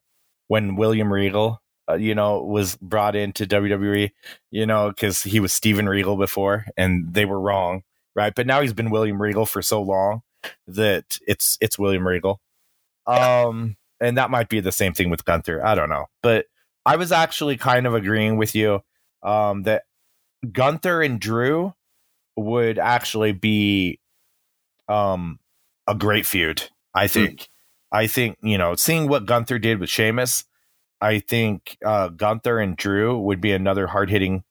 [0.49, 4.11] when William Regal uh, you know was brought into WWE.
[4.51, 7.83] You know because he was Steven Regal before, and they were wrong,
[8.15, 8.35] right?
[8.35, 10.23] But now he's been William Regal for so long
[10.67, 12.41] that it's it's William Regal.
[13.07, 15.65] Um, and that might be the same thing with Gunther.
[15.65, 16.47] I don't know, but
[16.87, 18.81] I was actually kind of agreeing with you
[19.23, 19.85] um, that
[20.51, 21.75] Gunther and Drew
[22.37, 24.01] would actually be
[24.89, 25.39] um,
[25.87, 26.63] a great feud.
[26.95, 27.13] I hmm.
[27.13, 27.41] think.
[27.41, 27.47] Mm.
[27.93, 30.45] I think you know, seeing what Gunther did with Sheamus,
[31.01, 34.45] I think uh, Gunther and Drew would be another hard hitting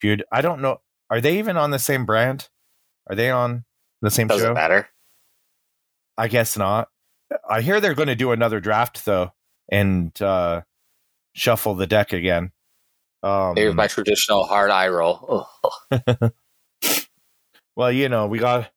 [0.00, 0.24] feud.
[0.32, 0.80] I don't know.
[1.10, 2.48] Are they even on the same brand?
[3.08, 3.64] Are they on
[4.02, 4.54] the same Doesn't show?
[4.54, 4.88] matter.
[6.18, 6.88] I guess not.
[7.48, 9.32] I hear they're going to do another draft though,
[9.68, 10.62] and uh,
[11.34, 12.52] shuffle the deck again.
[13.22, 15.48] Um, Here's my traditional hard eye roll.
[17.76, 18.70] well, you know, we got.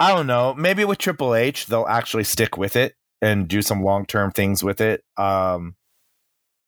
[0.00, 0.54] I don't know.
[0.54, 4.64] Maybe with Triple H, they'll actually stick with it and do some long term things
[4.64, 5.04] with it.
[5.16, 5.76] Um,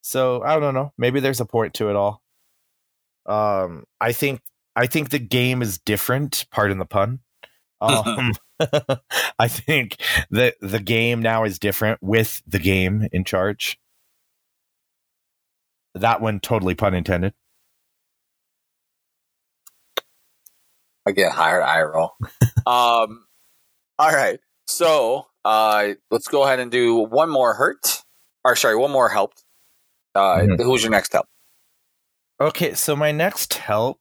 [0.03, 0.93] so I don't know.
[0.97, 2.23] Maybe there's a point to it all.
[3.27, 4.41] Um, I think
[4.77, 6.47] I think the game is different.
[6.53, 7.21] Pardon the pun.
[7.81, 8.33] Um,
[9.39, 9.97] I think
[10.31, 13.79] that the game now is different with the game in charge.
[15.95, 17.35] That one totally pun intended.
[21.07, 22.15] I get hired eye roll.
[22.67, 23.27] um,
[23.99, 24.41] all right.
[24.67, 28.03] So uh, let's go ahead and do one more hurt.
[28.45, 29.45] Or sorry, one more helped.
[30.15, 30.63] Uh, mm-hmm.
[30.63, 31.27] Who's your next help?
[32.41, 34.01] Okay, so my next help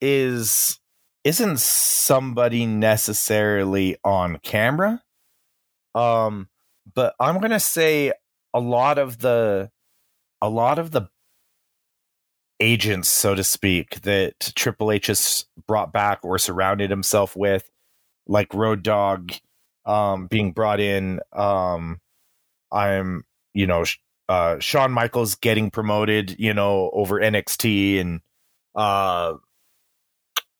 [0.00, 0.78] is
[1.28, 5.02] isn't somebody necessarily on camera.
[5.94, 6.48] Um,
[6.94, 8.12] but I'm gonna say
[8.54, 9.70] a lot of the
[10.40, 11.10] a lot of the
[12.60, 17.70] agents, so to speak, that Triple H has brought back or surrounded himself with,
[18.26, 19.32] like Road Dog,
[19.84, 21.20] um, being brought in.
[21.34, 22.00] Um,
[22.72, 23.84] I'm, you know,
[24.30, 28.20] uh, Shawn Michaels getting promoted, you know, over NXT and,
[28.74, 29.34] uh,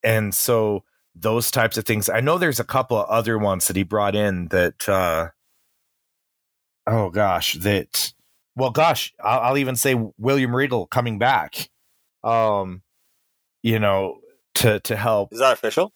[0.02, 0.84] and so
[1.14, 2.08] those types of things.
[2.08, 5.28] I know there's a couple of other ones that he brought in that, uh,
[6.86, 8.12] oh gosh, that
[8.56, 11.70] well, gosh, I'll, I'll, even say William Regal coming back.
[12.24, 12.82] Um,
[13.62, 14.18] you know,
[14.56, 15.32] to to help.
[15.32, 15.92] Is that official?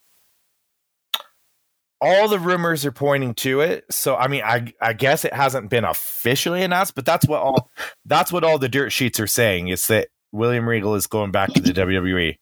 [1.99, 3.85] All the rumors are pointing to it.
[3.91, 7.69] So I mean, I I guess it hasn't been officially announced, but that's what all
[8.05, 11.53] that's what all the dirt sheets are saying is that William Regal is going back
[11.53, 12.37] to the WWE.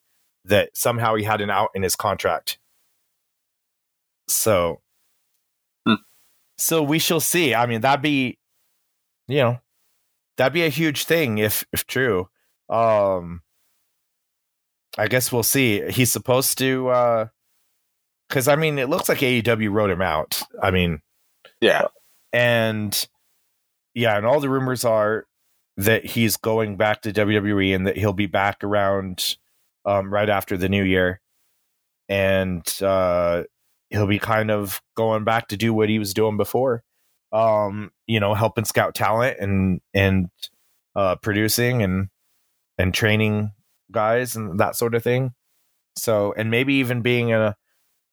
[0.45, 2.57] That somehow he had an out in his contract.
[4.27, 4.81] So,
[5.85, 5.95] hmm.
[6.57, 7.53] so we shall see.
[7.53, 8.39] I mean, that'd be,
[9.27, 9.59] you know,
[10.37, 12.29] that'd be a huge thing if if true.
[12.69, 13.41] Um
[14.97, 15.89] I guess we'll see.
[15.91, 17.27] He's supposed to uh
[18.29, 20.41] cuz I mean it looks like AEW wrote him out.
[20.61, 21.01] I mean
[21.59, 21.87] yeah.
[22.33, 23.07] And
[23.93, 25.27] yeah, and all the rumors are
[25.77, 29.37] that he's going back to WWE and that he'll be back around
[29.85, 31.21] um right after the new year.
[32.09, 33.43] And uh
[33.89, 36.83] he'll be kind of going back to do what he was doing before
[37.31, 40.29] um, you know, helping scout talent and and
[40.95, 42.09] uh, producing and
[42.77, 43.51] and training
[43.91, 45.33] guys and that sort of thing.
[45.97, 47.55] So, and maybe even being a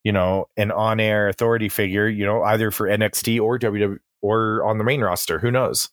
[0.05, 4.79] you know an on-air authority figure, you know, either for NXT or WWE or on
[4.79, 5.39] the main roster.
[5.39, 5.91] Who knows?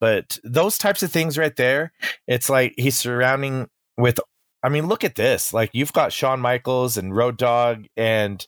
[0.00, 1.92] But those types of things right there,
[2.26, 4.20] it's like he's surrounding with.
[4.62, 5.54] I mean, look at this.
[5.54, 8.44] Like you've got Shawn Michaels and Road Dog and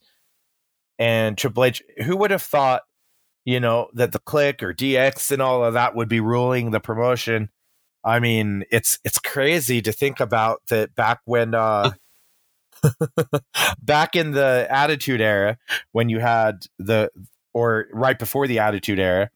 [0.98, 1.82] and Triple H.
[2.04, 2.82] Who would have thought,
[3.44, 6.80] you know, that the Kliq or DX and all of that would be ruling the
[6.80, 7.50] promotion?
[8.04, 11.92] I mean, it's it's crazy to think about that back when uh
[13.82, 15.58] back in the Attitude Era
[15.92, 17.10] when you had the
[17.52, 19.30] or right before the Attitude Era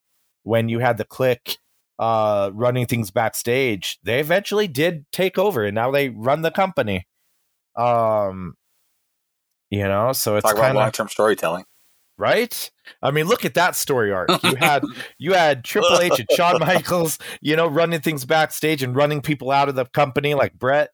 [0.45, 1.59] when you had the Kliq
[1.99, 7.07] uh running things backstage, they eventually did take over and now they run the company.
[7.77, 8.55] Um
[9.73, 11.65] you know, so it's kind of long term storytelling,
[12.19, 12.71] right?
[13.01, 14.29] I mean, look at that story arc.
[14.43, 14.85] You had
[15.17, 19.51] you had Triple H and Shawn Michaels, you know, running things backstage and running people
[19.51, 20.91] out of the company like Bret.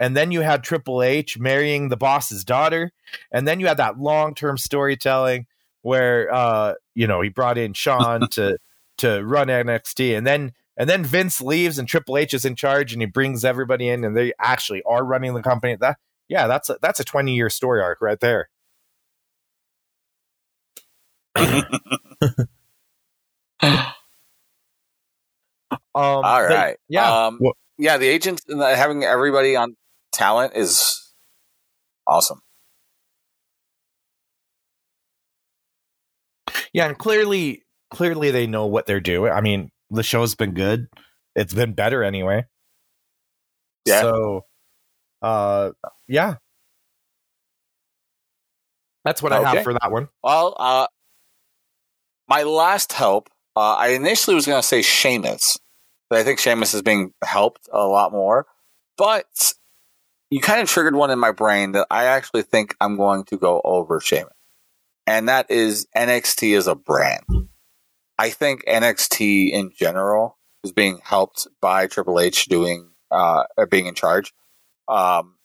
[0.00, 2.92] and then you had Triple H marrying the boss's daughter,
[3.30, 5.46] and then you had that long term storytelling
[5.82, 8.56] where uh, you know he brought in Shawn to
[9.02, 12.92] to run NXT, and then and then Vince leaves and Triple H is in charge,
[12.92, 15.76] and he brings everybody in, and they actually are running the company.
[15.76, 18.48] That yeah, that's a, that's a twenty year story arc right there.
[25.94, 26.78] Um, All right.
[26.88, 27.26] Yeah.
[27.26, 27.38] Um,
[27.78, 27.98] yeah.
[27.98, 29.76] The agents and the, having everybody on
[30.12, 31.12] talent is
[32.06, 32.40] awesome.
[36.72, 37.62] Yeah, and clearly,
[37.92, 39.30] clearly they know what they're doing.
[39.30, 40.88] I mean, the show's been good.
[41.36, 42.46] It's been better anyway.
[43.84, 44.00] Yeah.
[44.00, 44.46] So,
[45.20, 45.72] uh,
[46.08, 46.36] yeah,
[49.04, 49.44] that's what okay.
[49.44, 50.08] I have for that one.
[50.22, 50.86] Well, uh,
[52.28, 55.58] my last help, uh, I initially was going to say Sheamus,
[56.08, 58.46] but I think Sheamus is being helped a lot more.
[58.96, 59.52] But
[60.30, 63.36] you kind of triggered one in my brain that I actually think I'm going to
[63.36, 64.32] go over Sheamus.
[65.06, 67.24] And that is NXT as a brand.
[68.22, 73.96] I think NXT in general is being helped by Triple H doing uh, being in
[73.96, 74.32] charge.
[74.86, 75.38] Um,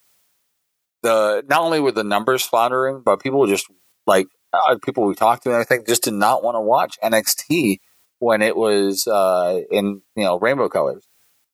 [1.02, 3.66] the not only were the numbers floundering, but people just
[4.06, 7.80] like uh, people we talked to, I think, just did not want to watch NXT
[8.20, 11.08] when it was uh, in you know rainbow colors.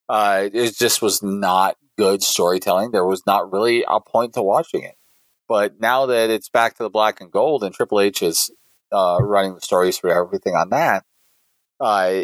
[0.10, 2.92] Uh, it just was not good storytelling.
[2.92, 4.96] There was not really a point to watching it.
[5.48, 8.52] But now that it's back to the black and gold, and Triple H is
[8.92, 11.06] uh, running the stories for everything on that,
[11.80, 12.24] uh,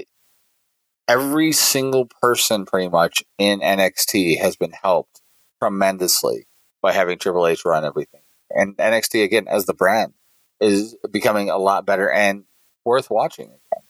[1.07, 5.21] every single person pretty much in NXT has been helped
[5.61, 6.47] tremendously
[6.81, 8.21] by having Triple H run everything.
[8.51, 10.13] And NXT again as the brand
[10.59, 12.43] is becoming a lot better and
[12.85, 13.83] worth watching again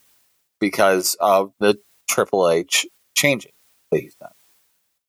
[0.60, 3.52] because of the Triple H changing
[3.90, 4.30] that he's done.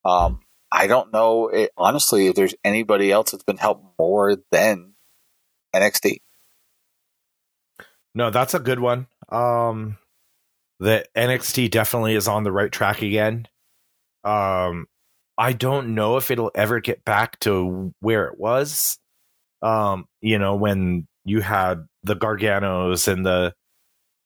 [0.03, 0.39] Um,
[0.71, 4.93] I don't know, it, honestly, if there's anybody else that's been helped more than
[5.75, 6.21] NXT.
[8.15, 9.07] No, that's a good one.
[9.29, 9.97] Um,
[10.81, 13.47] the NXT definitely is on the right track again.
[14.23, 14.87] Um,
[15.37, 18.97] I don't know if it'll ever get back to where it was.
[19.61, 23.53] Um, you know, when you had the Garganos and the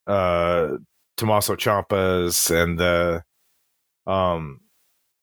[0.08, 0.78] uh
[1.18, 3.24] Tommaso Ciampas and the
[4.08, 4.62] um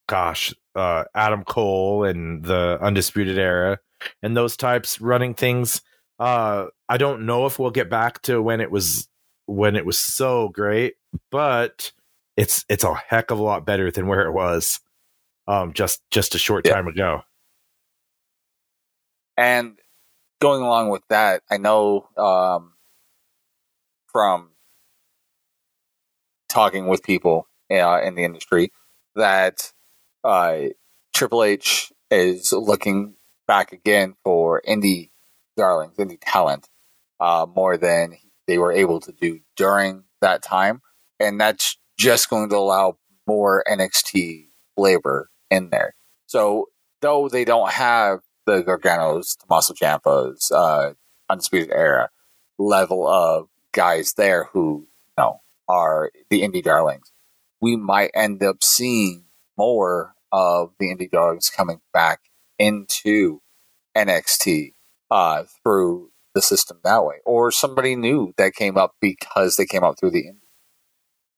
[0.08, 3.78] gosh, uh Adam Cole and the Undisputed Era
[4.22, 5.80] and those types running things.
[6.18, 9.08] Uh I don't know if we'll get back to when it was
[9.46, 10.94] when it was so great,
[11.30, 11.92] but
[12.36, 14.80] it's it's a heck of a lot better than where it was
[15.46, 16.74] um just just a short yeah.
[16.74, 17.22] time ago.
[19.36, 19.78] And
[20.40, 22.74] going along with that, I know um,
[24.06, 24.50] from
[26.48, 28.72] talking with people uh, in the industry
[29.14, 29.72] that
[30.24, 30.56] uh,
[31.14, 33.14] Triple H is looking
[33.46, 35.10] back again for indie
[35.56, 36.68] darlings, indie talent,
[37.20, 40.80] uh, more than they were able to do during that time.
[41.20, 45.94] And that's just going to allow more NXT flavor in there.
[46.26, 46.66] So,
[47.00, 50.94] though they don't have the Garganos, Tommaso Ciampa's, uh,
[51.28, 52.10] Undisputed Era
[52.58, 57.12] level of guys there who, you know, are the indie darlings.
[57.60, 59.24] We might end up seeing
[59.56, 62.20] more of the indie dogs coming back
[62.58, 63.40] into
[63.96, 64.74] NXT
[65.10, 69.84] uh, through the system that way, or somebody new that came up because they came
[69.84, 70.24] up through the.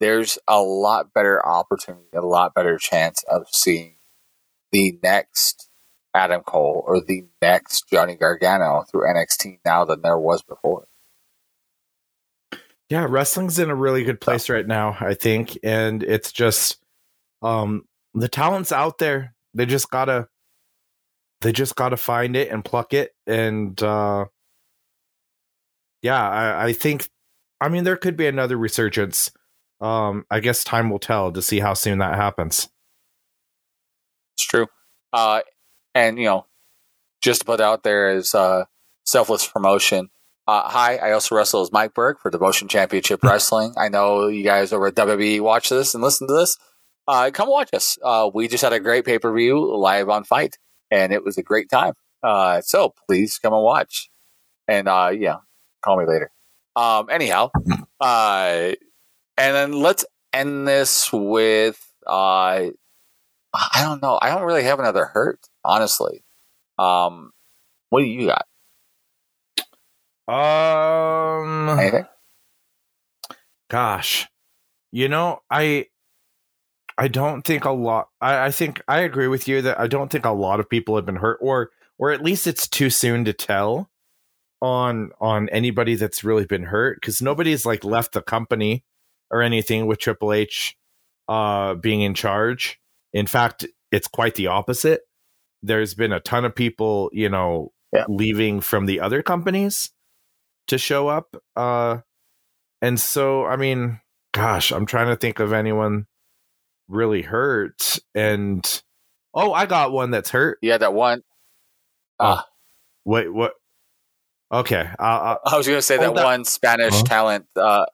[0.01, 3.97] There's a lot better opportunity, a lot better chance of seeing
[4.73, 5.69] the next
[6.15, 10.87] Adam Cole or the next Johnny Gargano through NXT now than there was before.
[12.89, 16.79] Yeah, wrestling's in a really good place right now, I think, and it's just
[17.43, 19.35] um the talent's out there.
[19.55, 20.29] They just gotta
[21.41, 24.27] they just gotta find it and pluck it and uh
[26.05, 27.09] yeah, I, I think
[27.61, 29.33] I mean there could be another resurgence.
[29.81, 32.69] Um I guess time will tell to see how soon that happens.
[34.37, 34.69] It's true.
[35.13, 35.41] Uh
[35.95, 36.47] and you know,
[37.25, 38.65] just to put out there is uh,
[39.07, 40.11] selfless promotion.
[40.47, 43.73] Uh, hi, I also wrestle as Mike Burke for Devotion Championship Wrestling.
[43.79, 46.57] I know you guys over at WWE watch this and listen to this.
[47.09, 47.99] Uh, come watch us.
[48.03, 50.59] Uh, we just had a great pay per view live on Fight,
[50.91, 51.95] and it was a great time.
[52.23, 54.11] Uh, so please come and watch.
[54.69, 55.39] And uh, yeah,
[55.85, 56.31] call me later.
[56.77, 57.51] Um, anyhow,
[58.01, 58.73] uh,
[59.37, 62.71] and then let's end this with uh,
[63.55, 64.19] I don't know.
[64.21, 66.25] I don't really have another hurt honestly.
[66.79, 67.33] Um,
[67.91, 68.47] what do you got?
[70.27, 72.07] Um, anything?
[73.71, 74.29] Gosh,
[74.93, 75.87] you know, I
[76.97, 78.09] I don't think a lot.
[78.21, 80.97] I, I think I agree with you that I don't think a lot of people
[80.97, 83.91] have been hurt, or or at least it's too soon to tell
[84.63, 88.85] on on anybody that's really been hurt because nobody's like left the company
[89.31, 90.77] or anything with Triple H
[91.29, 92.79] uh being in charge.
[93.13, 95.03] In fact, it's quite the opposite.
[95.63, 98.05] There's been a ton of people, you know, Yeah.
[98.09, 99.91] leaving from the other companies
[100.69, 101.37] to show up.
[101.57, 101.99] Uh
[102.83, 104.01] and so I mean,
[104.33, 106.07] gosh, I'm trying to think of anyone
[106.89, 108.83] really hurt and
[109.35, 110.59] oh, I got one that's hurt.
[110.63, 111.23] Yeah, that one.
[112.21, 112.43] Uh,
[113.05, 113.53] Wait, what?
[114.55, 116.25] Okay, uh, I was going to say that Hold up.
[116.25, 117.03] one Spanish Huh?
[117.05, 117.47] talent.
[117.57, 117.87] Uh,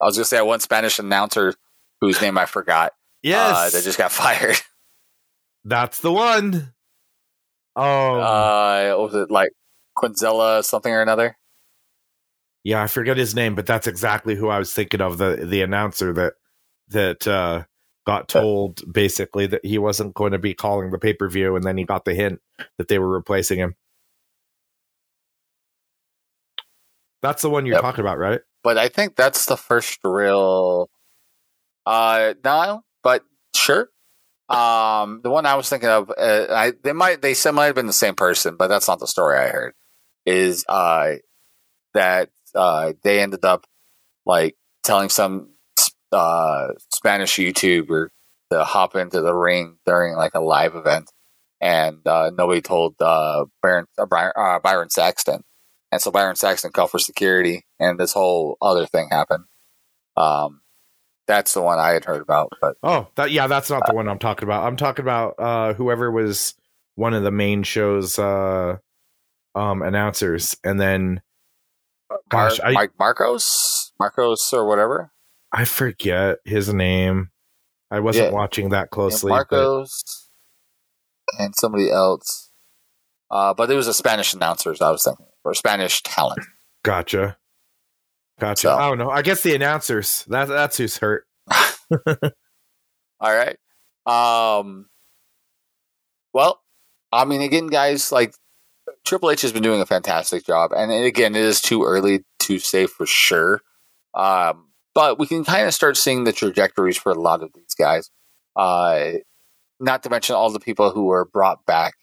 [0.00, 1.54] I was going to say that one Spanish announcer
[2.00, 2.92] whose name I forgot.
[3.22, 4.56] yes, Uh, that just got fired.
[5.64, 6.72] that's the one.
[7.74, 9.50] Oh, Uh, what was it like
[9.98, 11.36] Quinzella something or another?
[12.64, 15.62] yeah, I forget his name, but that's exactly who I was thinking of the the
[15.62, 16.32] announcer that
[16.88, 17.64] that uh,
[18.06, 21.64] got told basically that he wasn't going to be calling the pay per view, and
[21.64, 22.40] then he got the hint
[22.78, 23.76] that they were replacing him.
[27.26, 27.82] That's the one you're Yep.
[27.82, 28.40] talking about, right?
[28.62, 30.88] But I think that's the first real.
[31.84, 33.22] Uh, no, but
[33.54, 33.88] sure.
[34.48, 37.74] Um, the one I was thinking of, uh, I they might they said might have
[37.74, 39.74] been the same person, but that's not the story I heard.
[40.24, 41.14] Is uh
[41.94, 43.66] that uh they ended up
[44.24, 45.50] like telling some
[46.12, 48.08] uh Spanish YouTuber
[48.52, 51.10] to hop into the ring during like a live event,
[51.60, 55.42] and uh, nobody told uh Byron uh, Byron, uh, Byron Saxton,
[55.96, 59.44] and so Byron Saxton called for security, and this whole other thing happened.
[60.14, 60.60] Um,
[61.26, 64.06] that's the one I had heard about, but Oh, that yeah, that's not the one
[64.08, 64.64] I'm talking about.
[64.66, 66.54] I'm talking about uh whoever was
[66.96, 68.76] one of the main show's uh
[69.54, 71.22] um announcers and then
[72.28, 75.10] gosh, Mar- I Mike Marcos, Marcos or whatever.
[75.50, 77.30] I forget his name.
[77.90, 78.32] I wasn't Yeah.
[78.34, 79.30] watching that closely.
[79.30, 80.28] but- Marcos
[81.38, 82.50] and somebody else.
[83.30, 86.40] Uh, but it was a Spanish announcers I was thinking, or Spanish talent.
[86.84, 87.36] Gotcha.
[88.38, 88.60] Gotcha.
[88.68, 90.24] So- Oh no, I guess the announcers.
[90.28, 91.26] That that's who's hurt.
[93.20, 93.56] All right.
[94.06, 94.86] Um.
[96.32, 96.60] Well,
[97.12, 98.34] I mean, again, guys, like
[99.06, 102.58] Triple H has been doing a fantastic job, and again, it is too early to
[102.58, 103.62] say for sure.
[104.14, 107.74] Um, but we can kind of start seeing the trajectories for a lot of these
[107.78, 108.10] guys.
[108.54, 109.12] Uh,
[109.80, 111.94] not to mention all the people who were brought back,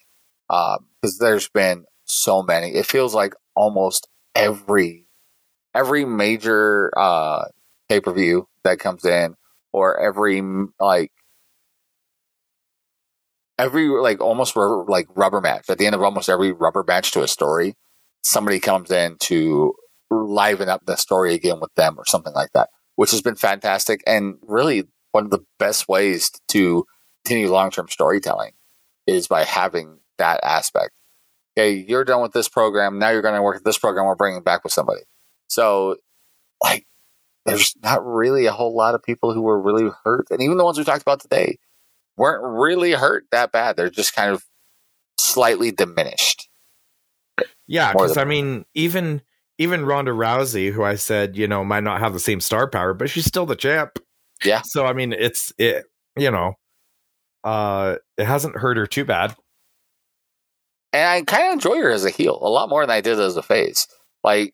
[0.48, 2.70] because there's been so many.
[2.70, 5.06] It feels like almost every
[5.76, 7.46] every major uh,
[7.90, 9.36] pay per view that comes in,
[9.72, 10.42] or every
[10.80, 11.12] like
[13.58, 17.12] every like almost rubber, like rubber match at the end of almost every rubber match
[17.12, 17.76] to a story,
[18.24, 19.74] somebody comes in to
[20.10, 24.02] liven up the story again with them or something like that, which has been fantastic
[24.06, 26.86] and really one of the best ways to
[27.24, 28.52] continue long term storytelling
[29.08, 30.94] is by having that aspect.
[31.58, 33.00] Okay, you're done with this program.
[33.00, 34.06] Now you're going to work at this program.
[34.06, 35.02] We're bringing it back with somebody.
[35.48, 35.98] So,
[36.64, 36.88] like,
[37.46, 40.28] there's not really a whole lot of people who were really hurt.
[40.32, 41.58] And even the ones we talked about today
[42.18, 43.76] weren't really hurt that bad.
[43.76, 44.44] They're just kind of
[45.20, 46.50] slightly diminished.
[47.68, 49.22] Yeah, More because I mean, even
[49.58, 52.94] even Ronda Rousey, who I said you know might not have the same star power,
[52.94, 54.00] but she's still the champ.
[54.44, 54.62] Yeah.
[54.64, 55.86] So I mean, it's it.
[56.16, 56.54] You know,
[57.44, 59.36] uh, it hasn't hurt her too bad.
[60.94, 63.20] And I kind of enjoy her as a heel a lot more than I did
[63.20, 63.88] as a face.
[64.24, 64.54] Like,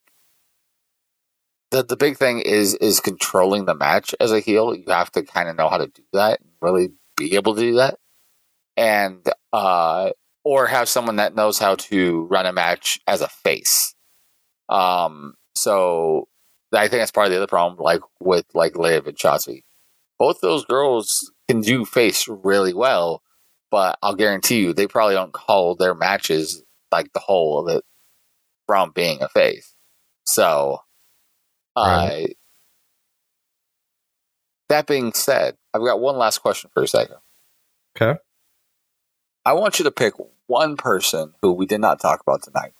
[1.69, 4.73] the, the big thing is is controlling the match as a heel.
[4.73, 7.75] You have to kind of know how to do that really be able to do
[7.75, 7.99] that.
[8.77, 10.11] And, uh,
[10.43, 13.93] or have someone that knows how to run a match as a face.
[14.69, 16.27] Um, so
[16.71, 19.63] I think that's part of the other problem, like with like Liv and Shotzi.
[20.17, 23.21] Both those girls can do face really well,
[23.71, 27.83] but I'll guarantee you they probably don't call their matches like the whole of it
[28.65, 29.75] from being a face.
[30.25, 30.81] So,
[31.75, 32.37] uh, Right.
[34.69, 37.17] that being said, I've got one last question for a second.
[37.95, 38.19] Okay.
[39.45, 40.13] I want you to pick
[40.47, 42.73] one person who we did not talk about tonight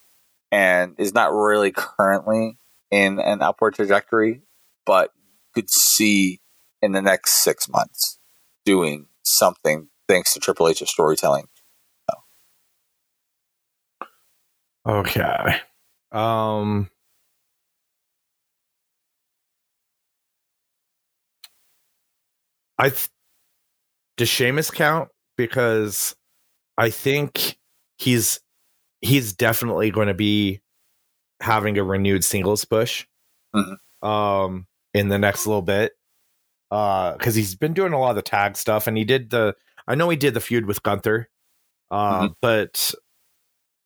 [0.51, 2.59] and is not really currently
[2.91, 4.41] in an upward trajectory,
[4.85, 5.11] but
[5.53, 6.41] could see
[6.81, 8.19] in the next six months
[8.65, 11.47] doing something thanks to Triple H's storytelling.
[14.87, 15.57] Okay.
[16.11, 16.89] Um.
[22.77, 23.09] I th-
[24.17, 26.15] does Sheamus count because
[26.77, 27.57] I think
[27.97, 28.39] he's
[29.01, 30.61] he's definitely going to be
[31.41, 33.05] having a renewed singles push
[33.55, 33.77] Mhm.
[34.07, 35.93] um in the next little bit
[36.71, 39.55] uh because he's been doing a lot of the tag stuff, and he did the.
[39.89, 41.29] I know he did the feud with Gunther,
[41.91, 42.35] uh, Mhm.
[42.41, 42.93] but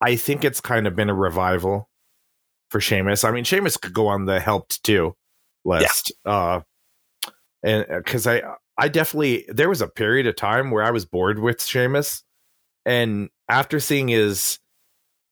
[0.02, 1.90] I think it's kind of been a revival
[2.70, 3.24] for Sheamus.
[3.24, 5.16] I mean, Sheamus could go on the helped too
[5.66, 6.62] list, uh,
[7.64, 8.44] and because I
[8.78, 12.24] I definitely there was a period of time where I was bored with Sheamus,
[12.86, 14.60] and after seeing his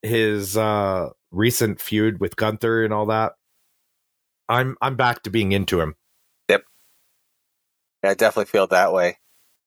[0.03, 3.33] his uh recent feud with Gunther and all that,
[4.47, 5.95] I'm I'm back to being into him.
[6.47, 6.59] Yeah,
[8.03, 9.19] I definitely feel that way.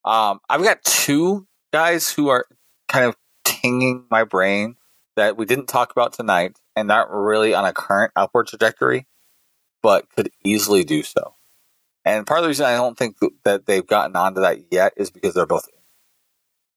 [0.05, 2.47] Um, I've got two guys who are
[2.89, 4.77] kind of tinging my brain
[5.17, 9.07] that we didn't talk about tonight and not really on a current upward trajectory,
[9.83, 11.35] but could easily do so.
[12.05, 15.11] And part of the reason I don't think that they've gotten onto that yet is
[15.11, 15.69] because they're both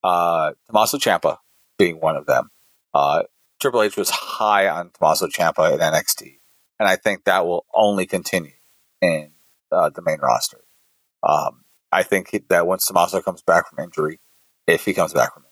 [0.03, 1.39] uh, Tommaso Ciampa
[1.78, 2.49] being one of them.
[2.93, 3.23] Uh,
[3.59, 6.39] Triple H was high on Tommaso Ciampa in NXT,
[6.80, 8.51] and I think that will only continue
[9.01, 9.32] in
[9.71, 10.61] uh, the main roster.
[11.23, 14.20] Um, I think that once Tommaso comes back from injury,
[14.66, 15.52] if he comes back from it,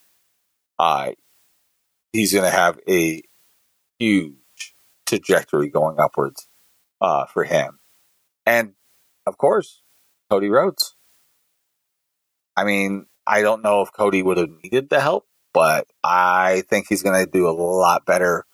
[0.78, 1.12] uh,
[2.12, 3.22] he's going to have a
[4.00, 4.36] huge
[5.06, 6.48] trajectory going upwards
[7.02, 7.80] uh, for him.
[8.46, 8.74] And
[9.26, 9.82] of course,
[10.30, 10.96] Cody Rhodes.
[12.58, 16.88] I mean, I don't know if Cody would have needed the help, but I think
[16.90, 18.46] he's going to do a lot better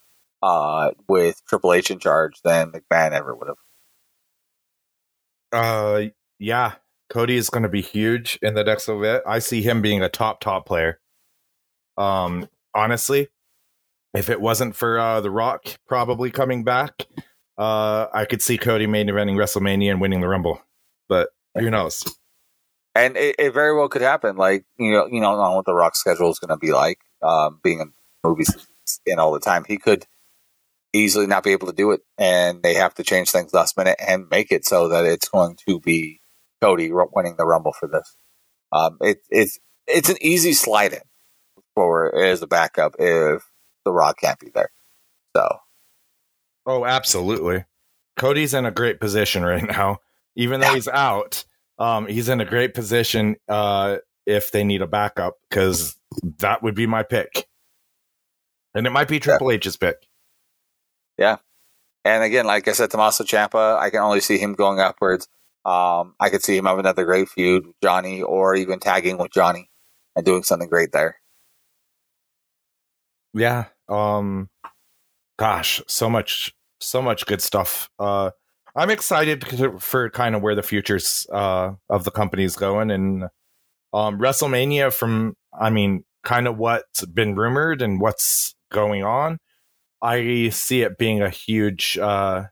[0.42, 3.58] uh, with Triple H in charge than McMahon ever would have.
[5.54, 6.02] Uh,
[6.40, 6.74] yeah,
[7.12, 9.22] Cody is going to be huge in the next little bit.
[9.28, 11.00] I see him being a top top player.
[11.98, 13.28] Um, honestly,
[14.14, 17.06] if it wasn't for uh, The Rock probably coming back,
[17.58, 20.62] uh, I could see Cody main eventing WrestleMania and winning the Rumble.
[21.10, 22.06] But who knows?
[22.96, 24.36] and it, it very well could happen.
[24.36, 27.00] Like you know, you know what the Rock schedule is going to be like.
[27.22, 27.94] Um, being in
[28.24, 28.68] movies
[29.06, 30.06] in all the time, he could
[30.94, 33.98] easily not be able to do it, and they have to change things last minute
[34.00, 36.21] and make it so that it's going to be
[36.62, 38.16] Cody winning the Rumble for this.
[38.72, 41.02] Um, it, it's it's an easy slide in
[41.76, 43.44] for as a backup if
[43.86, 44.72] the Rock can't be there.
[45.36, 45.48] So
[46.66, 47.66] Oh, absolutely.
[48.18, 49.98] Cody's in a great position right now.
[50.36, 50.76] Even though Yeah.
[50.76, 51.44] he's out,
[51.80, 55.98] um, he's in a great position uh, if they need a backup because
[56.40, 57.48] that would be my pick.
[58.76, 59.98] And it might be Triple H's pick.
[61.18, 61.38] Yeah,
[62.06, 65.28] and again, like I said, Tommaso Ciampa, I can only see him going upwards.
[65.66, 69.32] Um, I could see him having another great feud with Johnny, or even tagging with
[69.32, 69.70] Johnny
[70.16, 71.18] and doing something great there.
[73.34, 73.66] Yeah.
[73.88, 74.50] Um
[75.40, 77.90] gosh, so much so much good stuff.
[78.00, 78.32] Uh
[78.76, 79.46] I'm excited
[79.82, 83.24] for kind of where the futures uh of the company's going and
[83.94, 89.38] um WrestleMania from I mean kind of what's been rumored and what's going on.
[90.02, 92.46] I see it being a huge uh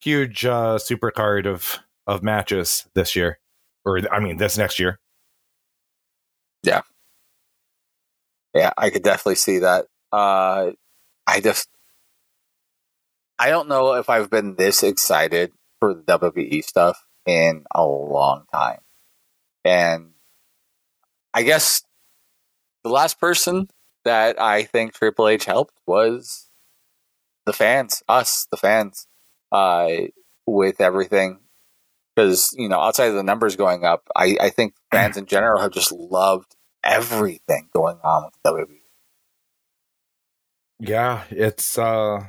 [0.00, 3.38] huge uh super card of of matches this year
[3.84, 4.98] or I mean this next year.
[6.62, 6.82] Yeah,
[8.54, 9.86] Yeah, I could definitely see that.
[10.12, 10.72] Uh,
[11.26, 11.68] I just,
[13.38, 18.44] I don't know if I've been this excited for the WWE stuff in a long
[18.52, 18.80] time.
[19.64, 20.10] And
[21.32, 21.82] I guess
[22.84, 23.68] the last person
[24.04, 26.48] that I think Triple H helped was
[27.46, 29.06] the fans, us, the fans,
[29.52, 29.88] uh,
[30.46, 31.38] with everything.
[32.20, 35.60] Because, you know, outside of the numbers going up, I, I think fans in general
[35.60, 36.54] have just loved
[36.84, 38.34] everything going on with.
[38.68, 38.76] WWE.
[40.78, 42.24] Yeah, it's uh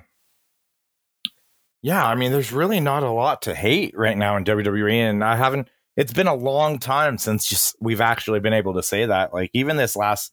[1.81, 5.23] Yeah, I mean there's really not a lot to hate right now in WWE and
[5.23, 9.05] I haven't it's been a long time since just we've actually been able to say
[9.05, 9.33] that.
[9.33, 10.31] Like even this last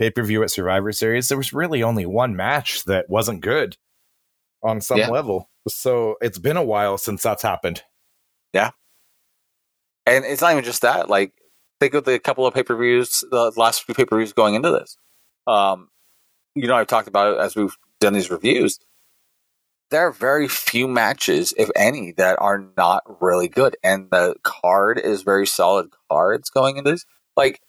[0.00, 3.76] pay-per-view at Survivor Series, there was really only one match that wasn't good
[4.62, 5.08] on some Yeah.
[5.08, 5.48] level.
[5.68, 7.82] So it's been a while since that's happened.
[10.06, 11.10] And it's not even just that.
[11.10, 11.32] Like,
[11.80, 14.54] think of the couple of pay per views, the last few pay per views going
[14.54, 14.96] into this.
[15.46, 15.88] Um,
[16.54, 18.78] you know, I've talked about it as we've done these reviews.
[19.90, 24.98] There are very few matches, if any, that are not really good, and the card
[24.98, 27.04] is very solid cards going into this.
[27.36, 27.60] Like,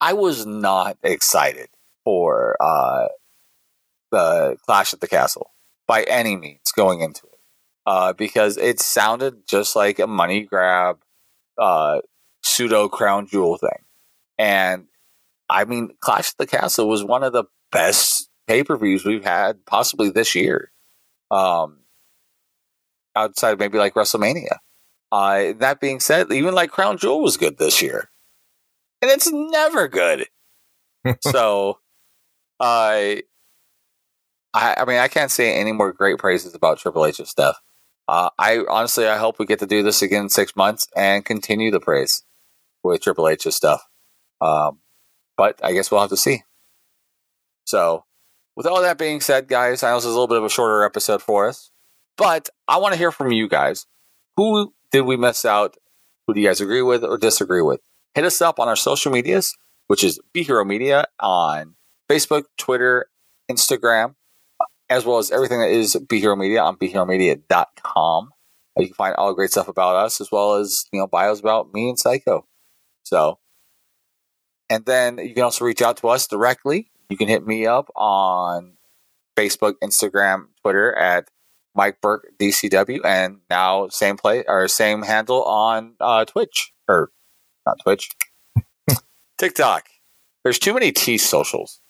[0.00, 1.68] I was not excited
[2.04, 3.08] for uh,
[4.10, 5.52] the Clash at the Castle
[5.86, 7.40] by any means going into it,
[7.86, 10.98] uh, because it sounded just like a money grab
[11.58, 12.00] uh,
[12.42, 13.84] pseudo crown jewel thing.
[14.38, 14.86] And
[15.48, 19.24] I mean, Clash at the Castle was one of the best pay per views we've
[19.24, 20.72] had possibly this year.
[21.30, 21.80] Um,
[23.18, 24.58] outside of maybe like WrestleMania.
[25.10, 28.10] Uh, that being said, even like Crown Jewel was good this year,
[29.00, 30.26] and it's never good.
[31.22, 31.78] so,
[32.60, 33.22] I,
[34.52, 37.56] I, I mean, I can't say any more great praises about Triple H's stuff.
[38.08, 41.24] Uh, I honestly, I hope we get to do this again in six months and
[41.24, 42.24] continue the praise
[42.82, 43.82] with Triple H's stuff.
[44.40, 44.80] Um,
[45.36, 46.42] but I guess we'll have to see.
[47.64, 48.04] So,
[48.56, 50.48] with all that being said, guys, I know this is a little bit of a
[50.48, 51.70] shorter episode for us,
[52.16, 53.86] but I want to hear from you guys.
[54.36, 55.76] Who did we miss out?
[56.26, 57.80] Who do you guys agree with or disagree with?
[58.14, 59.54] Hit us up on our social medias,
[59.86, 61.74] which is Be Hero Media on
[62.10, 63.10] Facebook, Twitter,
[63.50, 64.14] Instagram,
[64.90, 68.30] as well as everything that is Be Hero Media on BeHeroMedia.com.
[68.78, 71.40] You can find all the great stuff about us, as well as you know bios
[71.40, 72.46] about me and Psycho.
[73.02, 73.38] So,
[74.70, 76.90] and then you can also reach out to us directly.
[77.08, 78.74] You can hit me up on
[79.36, 81.28] Facebook, Instagram, Twitter at
[81.74, 87.10] Mike Burke DCW, and now same play or same handle on uh, Twitch or
[87.66, 88.10] not Twitch,
[89.38, 89.88] TikTok.
[90.44, 91.80] There's too many T socials.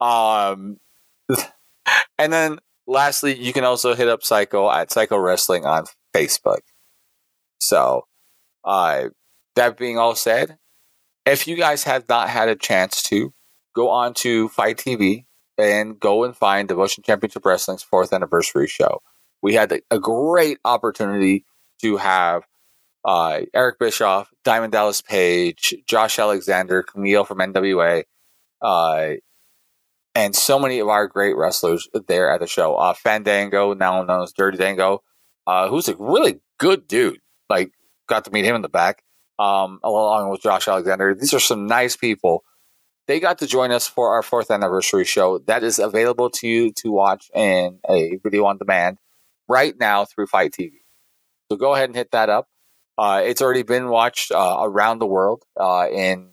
[0.00, 0.78] Um,
[2.18, 6.60] and then lastly, you can also hit up Psycho at Psycho Wrestling on Facebook.
[7.60, 8.06] So,
[8.64, 9.08] uh,
[9.56, 10.58] that being all said,
[11.24, 13.32] if you guys have not had a chance to
[13.74, 15.26] go on to Fight TV
[15.58, 19.02] and go and find Devotion Championship Wrestling's fourth anniversary show,
[19.42, 21.44] we had a great opportunity
[21.80, 22.44] to have
[23.04, 28.04] uh, Eric Bischoff, Diamond Dallas Page, Josh Alexander, Kamille from NWA,
[28.60, 29.08] uh,
[30.14, 32.74] and so many of our great wrestlers there at the show.
[32.74, 35.02] Uh, Fandango, now known as Dirty Dango,
[35.46, 37.20] uh, who's a really good dude.
[37.48, 37.72] Like,
[38.08, 39.02] got to meet him in the back,
[39.38, 41.14] um, along with Josh Alexander.
[41.14, 42.44] These are some nice people.
[43.08, 45.38] They got to join us for our fourth anniversary show.
[45.38, 48.98] That is available to you to watch in a video on demand
[49.48, 50.72] right now through Fight TV.
[51.50, 52.48] So go ahead and hit that up.
[52.96, 56.28] Uh, it's already been watched uh, around the world uh, in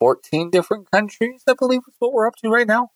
[0.00, 2.90] 14 different countries, I believe is what we're up to right now.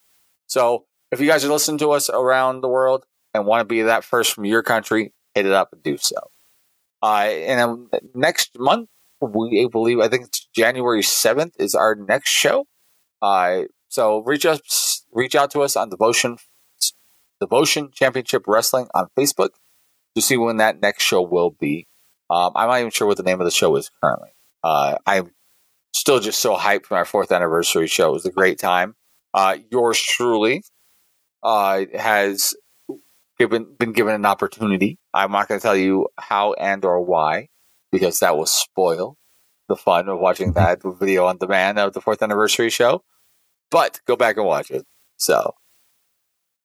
[0.47, 3.83] So if you guys are listening to us around the world and want to be
[3.83, 6.17] that first from your country, hit it up and do so.
[7.03, 8.89] Uh, and next month,
[9.21, 12.67] we believe, I think it's January 7th is our next show.
[13.21, 16.39] Uh, so reach us, reach out to us on Devotion,
[17.41, 19.51] Devotion Championship Wrestling on Facebook
[20.15, 21.87] to see when that next show will be.
[22.29, 24.31] Um, I'm not even sure what the name of the show is currently.
[24.63, 25.31] Uh, I'm
[25.93, 28.11] still just so hyped for our fourth anniversary show.
[28.11, 28.95] It was a great time.
[29.33, 30.63] Uh, yours truly
[31.43, 32.55] uh, has
[33.39, 34.99] given been given an opportunity.
[35.15, 37.49] I'm not going to tell you how and or why
[37.93, 39.17] because that will spoil
[39.69, 43.03] the fun of watching that video on demand of the fourth anniversary show.
[43.71, 44.85] But go back and watch it.
[45.17, 45.55] So,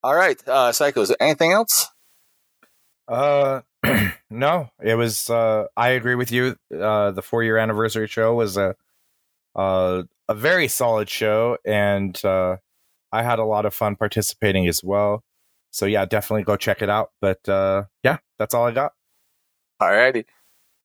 [0.03, 1.01] all right, uh, Psycho.
[1.01, 1.88] Is there anything else?
[3.07, 3.61] Uh,
[4.30, 4.69] no.
[4.82, 5.30] It was.
[5.30, 6.57] Uh, I agree with you.
[6.73, 8.76] Uh, the four year anniversary show was a
[9.56, 12.58] uh, a very solid show, and uh,
[13.12, 15.24] I had a lot of fun participating as well.
[15.72, 17.12] So yeah, definitely go check it out.
[17.22, 18.93] But uh, yeah, that's all I got.
[19.82, 20.26] Alrighty.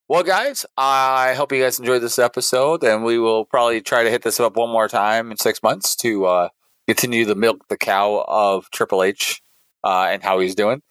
[0.09, 4.11] Well, guys, I hope you guys enjoyed this episode, and we will probably try to
[4.11, 6.49] hit this up one more time in six months to uh,
[6.89, 9.41] continue the milk the cow of Triple H
[9.85, 10.83] uh, and how he's doing.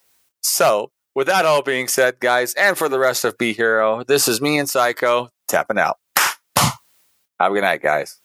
[0.41, 4.29] So, with that all being said, guys, and for the rest of Be Hero, this
[4.29, 5.97] is me and Psycho tapping out.
[7.39, 8.19] Have a good night, guys.